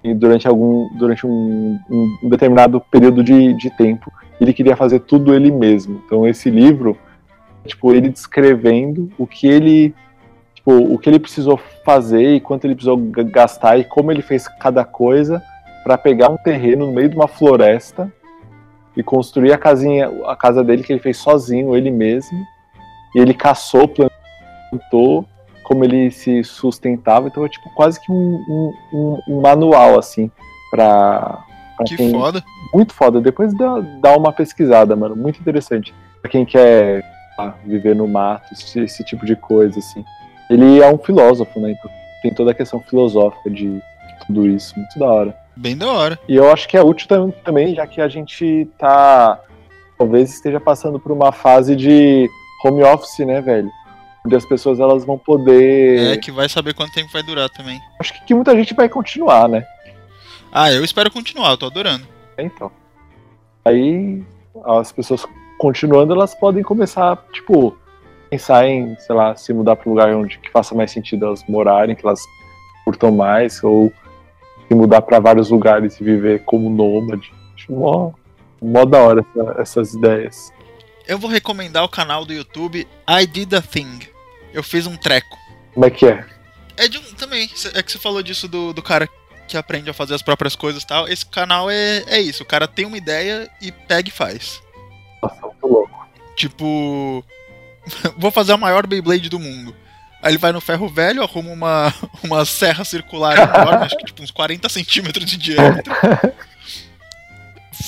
E 0.05 0.13
durante 0.15 0.47
algum. 0.47 0.89
Durante 0.97 1.27
um, 1.27 1.81
um 2.23 2.29
determinado 2.29 2.81
período 2.91 3.25
de, 3.25 3.55
de 3.55 3.71
tempo, 3.71 4.13
ele 4.41 4.53
queria 4.53 4.77
fazer 4.77 5.01
tudo 5.01 5.35
ele 5.35 5.51
mesmo. 5.51 6.03
Então 6.05 6.27
esse 6.27 6.51
livro, 6.51 6.97
tipo, 7.67 7.93
ele 7.93 8.11
descrevendo 8.11 9.11
o 9.19 9.27
que 9.27 9.47
ele. 9.47 9.95
Tipo, 10.55 10.73
o 10.77 10.99
que 10.99 11.09
ele 11.09 11.19
precisou 11.19 11.59
fazer 11.85 12.35
e 12.35 12.41
quanto 12.41 12.67
ele 12.67 12.75
precisou 12.75 12.97
gastar 12.97 13.79
e 13.79 13.85
como 13.85 14.13
ele 14.13 14.23
fez 14.23 14.47
cada 14.47 14.85
coisa 14.85 15.43
para 15.83 15.99
pegar 15.99 16.31
um 16.31 16.37
terreno 16.37 16.87
no 16.87 16.93
meio 16.93 17.09
de 17.09 17.17
uma 17.17 17.29
floresta 17.29 18.11
e 18.97 19.03
construir 19.03 19.53
a 19.53 19.59
casinha, 19.59 20.11
a 20.27 20.37
casa 20.37 20.63
dele 20.63 20.83
que 20.83 20.93
ele 20.93 21.01
fez 21.01 21.17
sozinho, 21.17 21.77
ele 21.77 21.91
mesmo. 21.91 22.39
E 23.15 23.19
ele 23.19 23.35
caçou, 23.35 23.89
plantou, 23.89 25.27
como 25.65 25.85
ele 25.85 26.11
se 26.11 26.45
sustentava. 26.45 27.27
Então 27.27 27.45
é 27.45 27.49
tipo 27.49 27.69
quase 27.75 28.01
que 28.01 28.13
um, 28.13 28.73
um, 28.93 29.19
um- 29.29 29.41
manual 29.41 29.99
assim 29.99 30.31
para 30.71 31.43
Que 31.87 32.11
foda. 32.11 32.45
muito 32.73 32.93
foda. 32.95 33.21
Depois 33.21 33.53
dá, 33.57 33.81
dá 34.01 34.17
uma 34.17 34.33
pesquisada, 34.33 34.95
mano. 34.95 35.17
Muito 35.17 35.41
interessante. 35.41 35.93
Pra 36.23 36.31
quem 36.31 36.45
quer 36.45 37.03
ah, 37.39 37.53
viver 37.65 37.95
no 37.97 38.07
mato, 38.07 38.53
esse, 38.53 38.81
esse 38.81 39.05
tipo 39.05 39.27
de 39.27 39.35
coisa, 39.37 39.79
assim. 39.79 40.05
Ele 40.51 40.81
é 40.81 40.89
um 40.93 40.99
filósofo, 40.99 41.59
né? 41.59 41.73
Então 41.73 41.91
tem 42.23 42.33
toda 42.33 42.51
a 42.53 42.55
questão 42.55 42.81
filosófica 42.81 43.51
de 43.51 43.81
tudo 44.27 44.47
isso. 44.47 44.79
Muito 44.79 44.99
da 44.99 45.07
hora. 45.07 45.37
Bem 45.57 45.77
da 45.77 45.87
hora. 45.91 46.19
E 46.29 46.35
eu 46.37 46.51
acho 46.53 46.69
que 46.69 46.77
é 46.77 46.83
útil 46.83 47.09
tam- 47.09 47.31
também, 47.45 47.75
já 47.75 47.87
que 47.87 48.01
a 48.01 48.09
gente 48.09 48.69
tá. 48.79 49.39
Talvez 49.97 50.35
esteja 50.35 50.59
passando 50.59 50.99
por 50.99 51.13
uma 51.13 51.31
fase 51.31 51.77
de 51.77 52.29
home 52.65 52.83
office, 52.83 53.21
né, 53.25 53.41
velho? 53.41 53.71
Onde 54.27 54.37
as 54.37 54.47
pessoas 54.47 54.81
elas 54.81 55.05
vão 55.05 55.19
poder. 55.19 56.13
É 56.13 56.17
que 56.17 56.33
vai 56.33 56.49
saber 56.49 56.73
quanto 56.73 56.95
tempo 56.95 57.11
vai 57.13 57.23
durar 57.23 57.51
também. 57.51 57.79
Acho 58.01 58.15
que, 58.15 58.25
que 58.25 58.35
muita 58.35 58.57
gente 58.57 58.73
vai 58.75 58.89
continuar, 58.89 59.49
né? 59.49 59.67
Ah, 60.51 60.73
eu 60.73 60.83
espero 60.83 61.11
continuar, 61.11 61.51
eu 61.51 61.59
tô 61.59 61.67
adorando. 61.67 62.07
Então. 62.39 62.71
Aí 63.65 64.23
as 64.65 64.91
pessoas 64.93 65.27
continuando, 65.59 66.15
elas 66.15 66.35
podem 66.35 66.63
começar, 66.63 67.17
tipo, 67.35 67.77
pensar 68.31 68.67
em, 68.67 68.97
sei 68.99 69.15
lá, 69.15 69.37
se 69.37 69.53
mudar 69.53 69.77
para 69.77 69.89
um 69.91 69.93
lugar 69.93 70.15
onde 70.15 70.39
que 70.39 70.51
faça 70.51 70.75
mais 70.75 70.91
sentido 70.91 71.27
elas 71.27 71.45
morarem, 71.47 71.95
que 71.95 72.07
elas 72.07 72.21
curtam 72.85 73.11
mais, 73.11 73.63
ou 73.63 73.93
se 74.69 74.75
mudar 74.75 75.03
para 75.03 75.19
vários 75.21 75.51
lugares 75.51 76.01
e 76.01 76.05
viver 76.05 76.45
como 76.45 76.71
nômade. 76.71 77.31
Acho 77.55 77.73
mó, 77.73 78.11
mó 78.63 78.87
da 78.87 78.99
hora 79.01 79.25
essa- 79.37 79.61
essas 79.61 79.95
ideias. 79.95 80.51
Eu 81.07 81.19
vou 81.19 81.29
recomendar 81.29 81.85
o 81.85 81.89
canal 81.91 82.25
do 82.25 82.33
YouTube 82.33 82.89
I 83.07 83.27
Did 83.27 83.53
a 83.53 83.61
Thing. 83.61 83.99
Eu 84.55 84.63
fiz 84.63 84.87
um 84.87 84.97
treco. 84.97 85.37
Como 85.75 85.85
é 85.85 85.91
que 85.91 86.07
é? 86.07 86.25
É 86.77 86.89
de 86.89 86.97
um. 86.97 87.03
Também. 87.15 87.51
É 87.75 87.83
que 87.83 87.93
você 87.93 87.99
falou 87.99 88.23
disso 88.23 88.47
do, 88.49 88.73
do 88.73 88.83
cara 88.83 89.09
que 89.49 89.57
aprende 89.57 89.91
a 89.91 89.95
fazer 89.95 90.15
as 90.15 90.23
próprias 90.23 90.57
coisas 90.57 90.83
e 90.83 90.87
tal. 90.87 91.09
Esse 91.09 91.27
canal 91.27 91.69
é, 91.69 92.05
é 92.07 92.21
isso. 92.21 92.45
O 92.45 92.47
cara 92.47 92.67
tem 92.69 92.87
uma 92.87 92.97
ideia 92.97 93.51
e 93.61 93.73
pega 93.73 94.09
e 94.09 94.13
faz. 94.13 94.63
Nossa, 95.21 95.41
muito 95.43 95.67
louco. 95.67 96.09
Tipo. 96.37 97.25
vou 98.17 98.31
fazer 98.31 98.53
a 98.53 98.57
maior 98.57 98.87
Beyblade 98.87 99.29
do 99.29 99.41
mundo. 99.41 99.75
Aí 100.23 100.31
ele 100.31 100.39
vai 100.39 100.53
no 100.53 100.61
ferro 100.61 100.89
velho, 100.89 101.23
arruma 101.23 101.51
uma, 101.51 101.95
uma 102.25 102.45
serra 102.47 102.83
circular 102.85 103.37
enorme, 103.37 103.85
acho 103.85 103.97
que 103.99 104.07
tipo 104.07 104.23
uns 104.23 104.31
40 104.31 104.69
centímetros 104.71 105.27
de 105.27 105.37
diâmetro. 105.37 105.93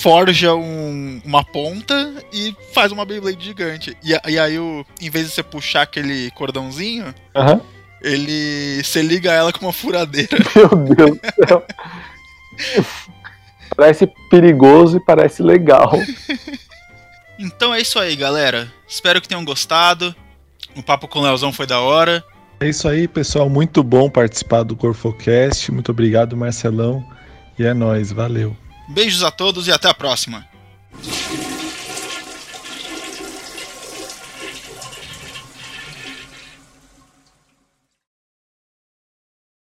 Forja 0.01 0.53
um- 0.55 1.21
uma 1.25 1.43
ponta 1.43 2.13
e 2.31 2.55
faz 2.73 2.91
uma 2.91 3.03
Beyblade 3.05 3.43
gigante. 3.43 3.97
E, 4.03 4.11
e 4.31 4.37
aí, 4.39 4.59
o, 4.59 4.85
em 5.01 5.09
vez 5.09 5.27
de 5.27 5.33
você 5.33 5.41
puxar 5.43 5.81
aquele 5.83 6.29
cordãozinho, 6.31 7.13
Aham. 7.35 7.61
ele. 8.01 8.81
Você 8.83 9.01
liga 9.01 9.31
ela 9.31 9.51
com 9.51 9.65
uma 9.65 9.73
furadeira. 9.73 10.37
Meu 10.55 10.69
Deus 10.95 11.17
do 11.17 11.47
céu. 11.47 11.65
parece 13.75 14.07
perigoso 14.29 14.97
e 14.97 14.99
parece 14.99 15.41
legal. 15.43 15.91
Então 17.39 17.73
é 17.73 17.81
isso 17.81 17.99
aí, 17.99 18.15
galera. 18.15 18.71
Espero 18.87 19.21
que 19.21 19.27
tenham 19.27 19.45
gostado. 19.45 20.15
O 20.75 20.83
papo 20.83 21.07
com 21.07 21.19
o 21.19 21.23
Leozão 21.23 21.51
foi 21.51 21.65
da 21.65 21.79
hora. 21.79 22.23
É 22.59 22.67
isso 22.69 22.87
aí, 22.87 23.07
pessoal. 23.07 23.49
Muito 23.49 23.83
bom 23.83 24.09
participar 24.09 24.63
do 24.63 24.75
Corfocast. 24.75 25.71
Muito 25.71 25.91
obrigado, 25.91 26.35
Marcelão. 26.35 27.03
E 27.57 27.63
é 27.65 27.73
nóis, 27.73 28.11
valeu. 28.11 28.55
Beijos 28.87 29.23
a 29.23 29.31
todos 29.31 29.67
e 29.67 29.71
até 29.71 29.89
a 29.89 29.93
próxima. 29.93 30.47